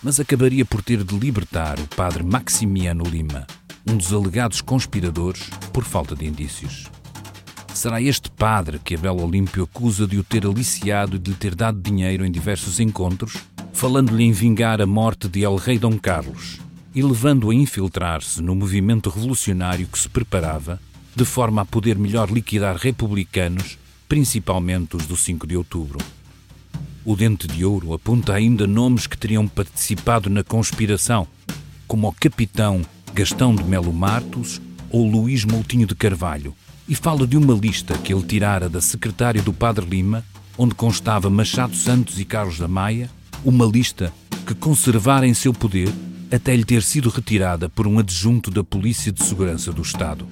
mas 0.00 0.20
acabaria 0.20 0.64
por 0.64 0.80
ter 0.80 1.02
de 1.02 1.18
libertar 1.18 1.76
o 1.80 1.88
padre 1.88 2.22
Maximiano 2.22 3.02
Lima, 3.02 3.48
um 3.84 3.96
dos 3.96 4.12
alegados 4.12 4.60
conspiradores, 4.60 5.50
por 5.72 5.82
falta 5.82 6.14
de 6.14 6.24
indícios. 6.24 6.84
Será 7.74 8.00
este 8.00 8.30
padre 8.30 8.78
que 8.78 8.94
Abel 8.94 9.16
Olímpio 9.16 9.64
acusa 9.64 10.06
de 10.06 10.16
o 10.16 10.22
ter 10.22 10.46
aliciado 10.46 11.16
e 11.16 11.18
de 11.18 11.32
lhe 11.32 11.36
ter 11.36 11.56
dado 11.56 11.80
dinheiro 11.80 12.24
em 12.24 12.30
diversos 12.30 12.78
encontros, 12.78 13.38
falando-lhe 13.72 14.22
em 14.22 14.30
vingar 14.30 14.80
a 14.80 14.86
morte 14.86 15.28
de 15.28 15.42
El 15.42 15.56
Rei 15.56 15.80
Dom 15.80 15.98
Carlos 15.98 16.60
e 16.94 17.02
levando-o 17.02 17.50
a 17.50 17.54
infiltrar-se 17.56 18.40
no 18.40 18.54
movimento 18.54 19.10
revolucionário 19.10 19.88
que 19.88 19.98
se 19.98 20.08
preparava, 20.08 20.78
de 21.14 21.24
forma 21.24 21.62
a 21.62 21.64
poder 21.64 21.96
melhor 21.98 22.30
liquidar 22.30 22.76
republicanos, 22.76 23.78
principalmente 24.08 24.96
os 24.96 25.06
do 25.06 25.16
5 25.16 25.46
de 25.46 25.56
outubro. 25.56 25.98
O 27.04 27.14
Dente 27.14 27.46
de 27.46 27.64
Ouro 27.64 27.92
aponta 27.92 28.32
ainda 28.32 28.66
nomes 28.66 29.06
que 29.06 29.16
teriam 29.16 29.46
participado 29.46 30.28
na 30.28 30.42
conspiração, 30.42 31.26
como 31.86 32.08
o 32.08 32.12
capitão 32.12 32.82
Gastão 33.12 33.54
de 33.54 33.62
Melo 33.62 33.92
Martos 33.92 34.60
ou 34.90 35.06
Luís 35.06 35.44
Moutinho 35.44 35.86
de 35.86 35.94
Carvalho, 35.94 36.54
e 36.88 36.94
fala 36.94 37.26
de 37.26 37.36
uma 37.36 37.54
lista 37.54 37.96
que 37.98 38.12
ele 38.12 38.24
tirara 38.24 38.68
da 38.68 38.80
secretária 38.80 39.40
do 39.40 39.52
Padre 39.52 39.86
Lima, 39.86 40.24
onde 40.58 40.74
constava 40.74 41.30
Machado 41.30 41.76
Santos 41.76 42.18
e 42.18 42.24
Carlos 42.24 42.58
da 42.58 42.68
Maia, 42.68 43.08
uma 43.44 43.66
lista 43.66 44.12
que 44.46 44.54
conservara 44.54 45.26
em 45.26 45.34
seu 45.34 45.52
poder 45.52 45.92
até 46.32 46.56
lhe 46.56 46.64
ter 46.64 46.82
sido 46.82 47.08
retirada 47.08 47.68
por 47.68 47.86
um 47.86 47.98
adjunto 47.98 48.50
da 48.50 48.64
Polícia 48.64 49.12
de 49.12 49.22
Segurança 49.22 49.72
do 49.72 49.82
Estado. 49.82 50.26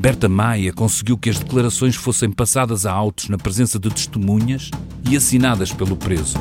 Berta 0.00 0.30
Maia 0.30 0.72
conseguiu 0.72 1.18
que 1.18 1.28
as 1.28 1.38
declarações 1.38 1.94
fossem 1.94 2.32
passadas 2.32 2.86
a 2.86 2.90
autos 2.90 3.28
na 3.28 3.36
presença 3.36 3.78
de 3.78 3.90
testemunhas 3.90 4.70
e 5.06 5.14
assinadas 5.14 5.74
pelo 5.74 5.94
preso. 5.94 6.38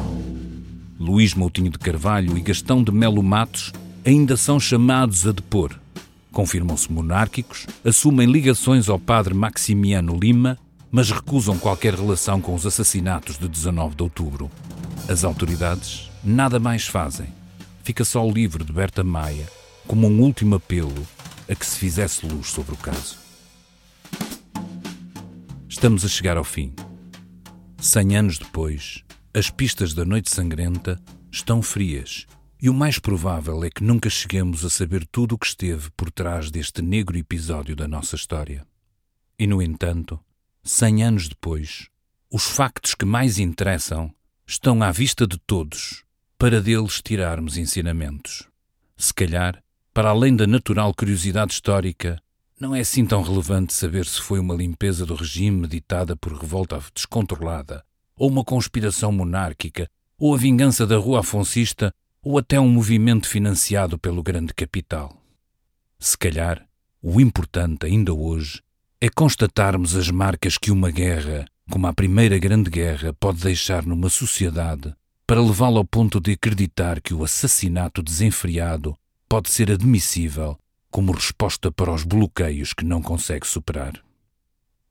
Luís 0.98 1.34
Moutinho 1.34 1.70
de 1.70 1.78
Carvalho 1.78 2.38
e 2.38 2.42
Gastão 2.42 2.82
de 2.82 2.90
Melo 2.90 3.22
Matos 3.22 3.74
ainda 4.06 4.38
são 4.38 4.62
chamados 4.62 5.28
a 5.28 5.34
depor. 5.34 5.78
Confirmam-se 6.32 6.90
monárquicos, 6.90 7.68
assumem 7.84 8.32
ligações 8.32 8.88
ao 8.88 8.98
padre 8.98 9.34
Maximiano 9.34 10.18
Lima, 10.18 10.58
mas 10.90 11.12
recusam 11.12 11.60
qualquer 11.60 11.96
relação 11.96 12.40
com 12.40 12.56
os 12.56 12.66
assassinatos 12.66 13.38
de 13.38 13.50
19 13.50 13.94
de 13.94 14.04
outubro. 14.04 14.50
As 15.10 15.26
autoridades 15.26 16.10
nada 16.24 16.62
mais 16.62 16.88
fazem. 16.88 17.28
Fica 17.84 18.06
só 18.06 18.26
o 18.26 18.32
livro 18.32 18.64
de 18.64 18.72
Berta 18.72 19.04
Maia 19.04 19.50
como 19.86 20.08
um 20.08 20.22
último 20.22 20.56
apelo 20.56 21.06
a 21.50 21.54
que 21.54 21.66
se 21.66 21.78
fizesse 21.78 22.26
luz 22.26 22.48
sobre 22.48 22.74
o 22.74 22.78
caso. 22.78 23.29
Estamos 25.80 26.04
a 26.04 26.10
chegar 26.10 26.36
ao 26.36 26.44
fim. 26.44 26.76
Cem 27.78 28.18
anos 28.18 28.38
depois, 28.38 29.02
as 29.34 29.50
pistas 29.50 29.94
da 29.94 30.04
Noite 30.04 30.30
Sangrenta 30.30 31.02
estão 31.32 31.62
frias 31.62 32.28
e 32.62 32.70
o 32.70 32.74
mais 32.74 33.00
provável 33.00 33.64
é 33.64 33.70
que 33.70 33.82
nunca 33.82 34.10
cheguemos 34.10 34.66
a 34.66 34.70
saber 34.70 35.08
tudo 35.08 35.36
o 35.36 35.38
que 35.38 35.46
esteve 35.46 35.90
por 35.92 36.12
trás 36.12 36.52
deste 36.52 36.82
negro 36.82 37.18
episódio 37.18 37.78
da 37.78 37.88
nossa 37.88 38.18
história. 38.18 38.68
E, 39.40 39.48
no 39.48 39.62
entanto, 39.62 40.20
cem 40.62 41.02
anos 41.02 41.30
depois, 41.30 41.88
os 42.30 42.44
factos 42.44 42.94
que 42.94 43.06
mais 43.06 43.40
interessam 43.40 44.14
estão 44.46 44.84
à 44.84 44.92
vista 44.92 45.26
de 45.26 45.38
todos 45.38 46.04
para 46.38 46.62
deles 46.62 47.02
tirarmos 47.02 47.56
ensinamentos. 47.56 48.50
Se 48.98 49.14
calhar, 49.14 49.64
para 49.94 50.10
além 50.10 50.36
da 50.36 50.46
natural 50.46 50.94
curiosidade 50.94 51.54
histórica, 51.54 52.22
não 52.60 52.76
é 52.76 52.82
assim 52.82 53.06
tão 53.06 53.22
relevante 53.22 53.74
saber 53.74 54.06
se 54.06 54.22
foi 54.22 54.38
uma 54.38 54.54
limpeza 54.54 55.06
do 55.06 55.16
regime 55.16 55.62
meditada 55.62 56.16
por 56.16 56.34
revolta 56.34 56.80
descontrolada, 56.94 57.84
ou 58.18 58.30
uma 58.30 58.44
conspiração 58.44 59.12
monárquica, 59.12 59.88
ou 60.18 60.36
a 60.36 60.38
vingança 60.38 60.86
da 60.86 60.98
rua 60.98 61.22
afonsista 61.22 61.94
ou 62.22 62.38
até 62.38 62.60
um 62.60 62.68
movimento 62.68 63.30
financiado 63.30 63.98
pelo 63.98 64.22
grande 64.22 64.54
capital. 64.54 65.16
Se 65.98 66.18
calhar, 66.18 66.68
o 67.02 67.22
importante 67.22 67.86
ainda 67.86 68.14
hoje 68.14 68.62
é 69.00 69.08
constatarmos 69.08 69.96
as 69.96 70.12
marcas 70.12 70.58
que 70.58 70.70
uma 70.70 70.92
guerra, 70.92 71.46
como 71.72 71.88
a 71.88 71.94
Primeira 71.94 72.38
Grande 72.38 72.70
Guerra, 72.70 73.14
pode 73.14 73.42
deixar 73.42 73.86
numa 73.86 74.10
sociedade 74.10 74.94
para 75.26 75.42
levá-la 75.42 75.78
ao 75.78 75.86
ponto 75.86 76.20
de 76.20 76.34
acreditar 76.34 77.00
que 77.00 77.14
o 77.14 77.24
assassinato 77.24 78.04
desenfreado 78.04 78.94
pode 79.30 79.50
ser 79.50 79.72
admissível 79.72 80.58
como 80.92 81.12
resposta 81.12 81.72
para 81.72 81.94
os 81.94 82.04
bloqueios 82.04 82.74
que 82.74 82.84
não 82.84 83.02
consegue 83.02 83.46
superar. 83.46 84.02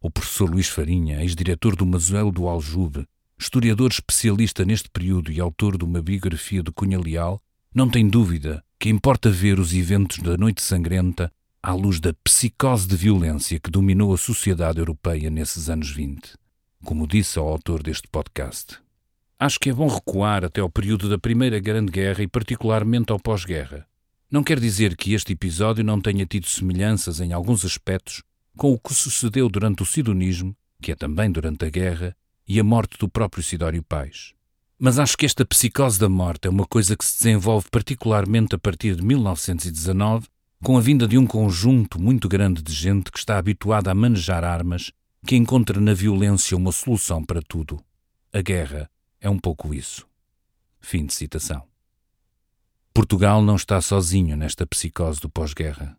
O 0.00 0.10
professor 0.10 0.48
Luís 0.48 0.68
Farinha, 0.68 1.22
ex-diretor 1.22 1.74
do 1.74 1.84
Museu 1.84 2.30
do 2.30 2.48
Aljube, 2.48 3.04
historiador 3.38 3.90
especialista 3.90 4.64
neste 4.64 4.88
período 4.88 5.32
e 5.32 5.40
autor 5.40 5.76
de 5.76 5.84
uma 5.84 6.00
biografia 6.00 6.62
de 6.62 6.70
Cunha 6.70 7.00
Leal, 7.00 7.40
não 7.74 7.88
tem 7.88 8.08
dúvida 8.08 8.64
que 8.78 8.88
importa 8.88 9.30
ver 9.30 9.58
os 9.58 9.74
eventos 9.74 10.18
da 10.18 10.36
Noite 10.36 10.62
Sangrenta 10.62 11.32
à 11.60 11.72
luz 11.72 11.98
da 11.98 12.14
psicose 12.22 12.86
de 12.86 12.96
violência 12.96 13.58
que 13.58 13.70
dominou 13.70 14.14
a 14.14 14.16
sociedade 14.16 14.78
europeia 14.78 15.28
nesses 15.28 15.68
anos 15.68 15.90
20, 15.90 16.34
como 16.84 17.06
disse 17.06 17.38
ao 17.38 17.48
autor 17.48 17.82
deste 17.82 18.06
podcast. 18.06 18.78
Acho 19.36 19.58
que 19.58 19.70
é 19.70 19.72
bom 19.72 19.88
recuar 19.88 20.44
até 20.44 20.60
ao 20.60 20.70
período 20.70 21.08
da 21.08 21.18
Primeira 21.18 21.58
Grande 21.58 21.90
Guerra 21.90 22.22
e 22.22 22.28
particularmente 22.28 23.10
ao 23.10 23.18
pós-guerra. 23.18 23.87
Não 24.30 24.44
quer 24.44 24.60
dizer 24.60 24.94
que 24.94 25.14
este 25.14 25.32
episódio 25.32 25.82
não 25.82 25.98
tenha 25.98 26.26
tido 26.26 26.46
semelhanças 26.46 27.18
em 27.18 27.32
alguns 27.32 27.64
aspectos 27.64 28.22
com 28.58 28.72
o 28.72 28.78
que 28.78 28.92
sucedeu 28.92 29.48
durante 29.48 29.82
o 29.82 29.86
sidonismo, 29.86 30.54
que 30.82 30.92
é 30.92 30.94
também 30.94 31.32
durante 31.32 31.64
a 31.64 31.70
guerra, 31.70 32.14
e 32.46 32.60
a 32.60 32.64
morte 32.64 32.98
do 32.98 33.08
próprio 33.08 33.42
Sidório 33.42 33.82
Pais. 33.82 34.34
Mas 34.78 34.98
acho 34.98 35.16
que 35.16 35.24
esta 35.24 35.46
psicose 35.46 35.98
da 35.98 36.10
morte 36.10 36.46
é 36.46 36.50
uma 36.50 36.66
coisa 36.66 36.94
que 36.94 37.06
se 37.06 37.16
desenvolve 37.18 37.68
particularmente 37.70 38.54
a 38.54 38.58
partir 38.58 38.96
de 38.96 39.02
1919, 39.02 40.26
com 40.62 40.76
a 40.76 40.80
vinda 40.80 41.08
de 41.08 41.16
um 41.16 41.26
conjunto 41.26 41.98
muito 41.98 42.28
grande 42.28 42.62
de 42.62 42.72
gente 42.72 43.10
que 43.10 43.18
está 43.18 43.38
habituada 43.38 43.90
a 43.90 43.94
manejar 43.94 44.44
armas, 44.44 44.92
que 45.26 45.36
encontra 45.36 45.80
na 45.80 45.94
violência 45.94 46.56
uma 46.56 46.72
solução 46.72 47.24
para 47.24 47.40
tudo. 47.40 47.80
A 48.30 48.42
guerra 48.42 48.90
é 49.20 49.30
um 49.30 49.38
pouco 49.38 49.72
isso. 49.72 50.06
Fim 50.80 51.06
de 51.06 51.14
citação. 51.14 51.62
Portugal 52.92 53.42
não 53.42 53.56
está 53.56 53.80
sozinho 53.80 54.36
nesta 54.36 54.66
psicose 54.66 55.20
do 55.20 55.28
pós-guerra. 55.28 55.96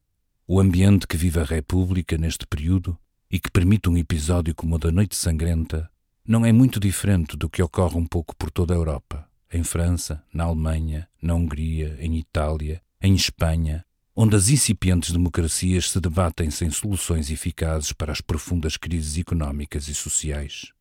O 0.47 0.59
ambiente 0.59 1.07
que 1.07 1.15
vive 1.15 1.39
a 1.39 1.43
República 1.43 2.17
neste 2.17 2.45
período 2.45 2.97
e 3.29 3.39
que 3.39 3.51
permite 3.51 3.89
um 3.89 3.97
episódio 3.97 4.55
como 4.55 4.75
o 4.75 4.79
da 4.79 4.91
Noite 4.91 5.15
Sangrenta 5.15 5.89
não 6.27 6.45
é 6.45 6.51
muito 6.51 6.79
diferente 6.79 7.37
do 7.37 7.49
que 7.49 7.61
ocorre 7.61 7.97
um 7.97 8.05
pouco 8.05 8.35
por 8.35 8.51
toda 8.51 8.73
a 8.73 8.77
Europa, 8.77 9.27
em 9.51 9.63
França, 9.63 10.23
na 10.33 10.43
Alemanha, 10.43 11.07
na 11.21 11.33
Hungria, 11.33 11.97
em 11.99 12.17
Itália, 12.17 12.81
em 13.01 13.15
Espanha, 13.15 13.85
onde 14.15 14.35
as 14.35 14.49
incipientes 14.49 15.11
democracias 15.11 15.89
se 15.89 15.99
debatem 15.99 16.51
sem 16.51 16.69
soluções 16.69 17.31
eficazes 17.31 17.93
para 17.93 18.11
as 18.11 18.21
profundas 18.21 18.75
crises 18.75 19.17
económicas 19.17 19.87
e 19.87 19.95
sociais. 19.95 20.73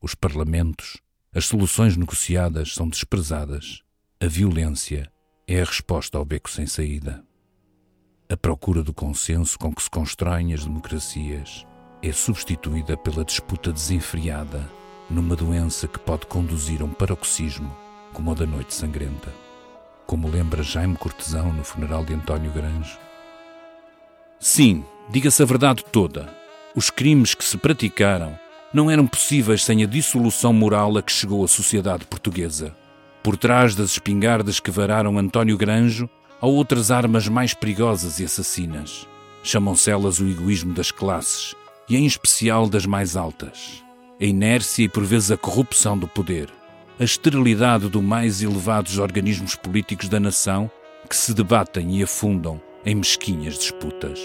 Os 0.00 0.14
parlamentos, 0.14 0.98
as 1.34 1.46
soluções 1.46 1.96
negociadas 1.96 2.74
são 2.74 2.88
desprezadas. 2.88 3.82
A 4.20 4.26
violência 4.26 5.10
é 5.48 5.62
a 5.62 5.64
resposta 5.64 6.18
ao 6.18 6.26
beco 6.26 6.50
sem 6.50 6.66
saída. 6.66 7.24
A 8.28 8.36
procura 8.36 8.82
do 8.82 8.92
consenso 8.92 9.58
com 9.58 9.74
que 9.74 9.82
se 9.82 9.88
constroem 9.88 10.52
as 10.52 10.62
democracias 10.62 11.66
é 12.02 12.12
substituída 12.12 12.98
pela 12.98 13.24
disputa 13.24 13.72
desenfreada 13.72 14.70
numa 15.08 15.34
doença 15.34 15.88
que 15.88 15.98
pode 15.98 16.26
conduzir 16.26 16.82
a 16.82 16.84
um 16.84 16.92
paroxismo 16.92 17.74
como 18.12 18.30
o 18.30 18.34
da 18.34 18.44
Noite 18.44 18.74
Sangrenta. 18.74 19.32
Como 20.06 20.28
lembra 20.28 20.62
Jaime 20.62 20.98
Cortesão 20.98 21.50
no 21.50 21.64
funeral 21.64 22.04
de 22.04 22.12
António 22.12 22.52
Grange. 22.52 22.98
Sim, 24.38 24.84
diga-se 25.08 25.42
a 25.42 25.46
verdade 25.46 25.82
toda. 25.90 26.28
Os 26.76 26.90
crimes 26.90 27.34
que 27.34 27.44
se 27.44 27.56
praticaram 27.56 28.38
não 28.72 28.90
eram 28.90 29.06
possíveis 29.06 29.64
sem 29.64 29.82
a 29.82 29.86
dissolução 29.86 30.52
moral 30.52 30.98
a 30.98 31.02
que 31.02 31.10
chegou 31.10 31.42
a 31.42 31.48
sociedade 31.48 32.04
portuguesa. 32.04 32.76
Por 33.22 33.36
trás 33.36 33.74
das 33.74 33.90
espingardas 33.92 34.60
que 34.60 34.70
vararam 34.70 35.18
António 35.18 35.56
Granjo 35.56 36.08
Há 36.40 36.46
outras 36.46 36.92
armas 36.92 37.26
mais 37.26 37.52
perigosas 37.52 38.20
e 38.20 38.24
assassinas. 38.24 39.08
Chamam-se 39.42 39.90
elas 39.90 40.20
o 40.20 40.28
egoísmo 40.28 40.72
das 40.72 40.92
classes, 40.92 41.56
e 41.88 41.96
em 41.96 42.06
especial 42.06 42.68
das 42.68 42.86
mais 42.86 43.16
altas. 43.16 43.82
A 44.20 44.24
inércia 44.24 44.84
e 44.84 44.88
por 44.88 45.02
vezes 45.02 45.32
a 45.32 45.36
corrupção 45.36 45.98
do 45.98 46.06
poder. 46.06 46.48
A 46.98 47.02
esterilidade 47.02 47.88
dos 47.88 48.02
mais 48.02 48.40
elevados 48.40 48.98
organismos 48.98 49.56
políticos 49.56 50.08
da 50.08 50.20
nação 50.20 50.70
que 51.08 51.16
se 51.16 51.34
debatem 51.34 51.98
e 51.98 52.04
afundam 52.04 52.60
em 52.86 52.94
mesquinhas 52.94 53.58
disputas. 53.58 54.20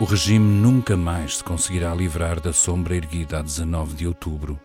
O 0.00 0.04
regime 0.04 0.46
nunca 0.46 0.96
mais 0.96 1.36
se 1.36 1.44
conseguirá 1.44 1.94
livrar 1.94 2.40
da 2.40 2.52
sombra 2.52 2.96
erguida 2.96 3.38
a 3.38 3.42
19 3.42 3.94
de 3.94 4.06
outubro 4.06 4.58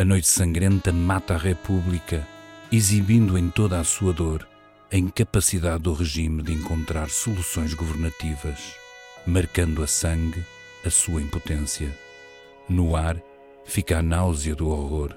a 0.00 0.04
noite 0.04 0.28
sangrenta 0.28 0.92
mata 0.94 1.34
a 1.34 1.36
República, 1.36 2.26
exibindo 2.72 3.36
em 3.36 3.50
toda 3.50 3.78
a 3.78 3.84
sua 3.84 4.14
dor 4.14 4.48
a 4.90 4.96
incapacidade 4.96 5.82
do 5.82 5.92
regime 5.92 6.42
de 6.42 6.54
encontrar 6.54 7.10
soluções 7.10 7.74
governativas, 7.74 8.76
marcando 9.26 9.82
a 9.82 9.86
sangue 9.86 10.42
a 10.86 10.88
sua 10.88 11.20
impotência. 11.20 11.94
No 12.66 12.96
ar 12.96 13.20
fica 13.66 13.98
a 13.98 14.02
náusea 14.02 14.54
do 14.54 14.70
horror 14.70 15.14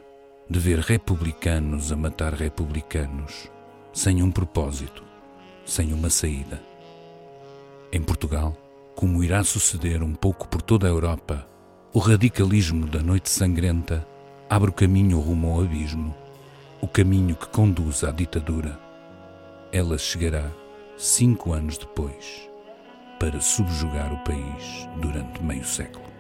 de 0.50 0.60
ver 0.60 0.80
republicanos 0.80 1.92
a 1.92 1.96
matar 1.96 2.34
republicanos, 2.34 3.50
sem 3.94 4.22
um 4.22 4.32
propósito, 4.32 5.02
sem 5.66 5.94
uma 5.94 6.10
saída. 6.10 6.62
Em 7.90 8.02
Portugal, 8.02 8.58
como 8.96 9.24
irá 9.24 9.44
suceder 9.44 10.04
um 10.04 10.14
pouco 10.14 10.48
por 10.48 10.62
toda 10.62 10.88
a 10.88 10.90
Europa, 10.90 11.48
o 11.94 12.00
radicalismo 12.00 12.88
da 12.88 13.02
noite 13.02 13.30
sangrenta 13.30 14.08
abre 14.50 14.70
o 14.70 14.74
caminho 14.74 15.20
rumo 15.20 15.52
ao 15.52 15.62
abismo, 15.62 16.16
o 16.82 16.88
caminho 16.88 17.36
que 17.36 17.48
conduz 17.48 18.04
à 18.04 18.12
ditadura. 18.12 18.80
Ela 19.72 19.98
chegará 19.98 20.52
cinco 20.98 21.54
anos 21.54 21.78
depois 21.78 22.50
para 23.20 23.42
subjugar 23.42 24.14
o 24.14 24.24
país 24.24 24.88
durante 25.02 25.42
meio 25.42 25.66
século. 25.66 26.13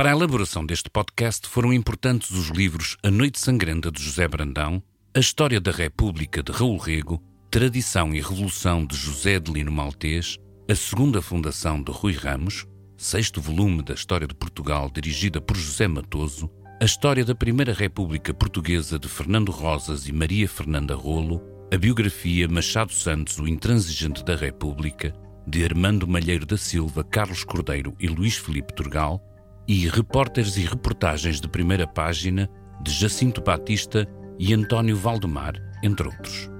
Para 0.00 0.08
a 0.08 0.12
elaboração 0.12 0.64
deste 0.64 0.88
podcast 0.88 1.46
foram 1.46 1.74
importantes 1.74 2.30
os 2.30 2.48
livros 2.48 2.96
A 3.02 3.10
Noite 3.10 3.38
Sangrenta 3.38 3.92
de 3.92 4.02
José 4.02 4.26
Brandão, 4.26 4.82
A 5.14 5.20
História 5.20 5.60
da 5.60 5.70
República 5.70 6.42
de 6.42 6.50
Raul 6.50 6.78
Rego, 6.78 7.22
Tradição 7.50 8.14
e 8.14 8.20
Revolução 8.22 8.86
de 8.86 8.96
José 8.96 9.38
de 9.38 9.52
Lino 9.52 9.70
Maltês, 9.70 10.38
A 10.70 10.74
Segunda 10.74 11.20
Fundação 11.20 11.82
de 11.82 11.92
Rui 11.92 12.14
Ramos, 12.14 12.66
sexto 12.96 13.42
volume 13.42 13.82
da 13.82 13.92
História 13.92 14.26
de 14.26 14.34
Portugal 14.34 14.90
dirigida 14.90 15.38
por 15.38 15.54
José 15.54 15.86
Matoso, 15.86 16.50
A 16.80 16.84
História 16.86 17.22
da 17.22 17.34
Primeira 17.34 17.74
República 17.74 18.32
Portuguesa 18.32 18.98
de 18.98 19.06
Fernando 19.06 19.52
Rosas 19.52 20.08
e 20.08 20.12
Maria 20.12 20.48
Fernanda 20.48 20.94
Rolo, 20.94 21.42
a 21.70 21.76
biografia 21.76 22.48
Machado 22.48 22.94
Santos, 22.94 23.38
o 23.38 23.46
Intransigente 23.46 24.24
da 24.24 24.34
República, 24.34 25.12
de 25.46 25.62
Armando 25.62 26.08
Malheiro 26.08 26.46
da 26.46 26.56
Silva, 26.56 27.04
Carlos 27.04 27.44
Cordeiro 27.44 27.94
e 28.00 28.08
Luís 28.08 28.38
Felipe 28.38 28.72
Turgal, 28.72 29.22
e 29.72 29.86
repórteres 29.86 30.56
e 30.56 30.62
reportagens 30.62 31.40
de 31.40 31.48
primeira 31.48 31.86
página 31.86 32.50
de 32.82 32.90
Jacinto 32.90 33.40
Batista 33.40 34.04
e 34.36 34.52
António 34.52 34.96
Valdemar, 34.96 35.54
entre 35.80 36.08
outros. 36.08 36.50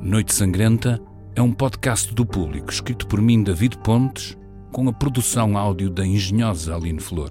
Noite 0.00 0.32
Sangrenta 0.32 0.96
é 1.34 1.42
um 1.42 1.52
podcast 1.52 2.14
do 2.14 2.24
público 2.24 2.70
escrito 2.70 3.04
por 3.08 3.20
mim, 3.20 3.42
David 3.42 3.78
Pontes, 3.78 4.38
com 4.70 4.88
a 4.88 4.92
produção 4.92 5.58
áudio 5.58 5.90
da 5.90 6.06
engenhosa 6.06 6.76
Aline 6.76 7.00
Flor. 7.00 7.30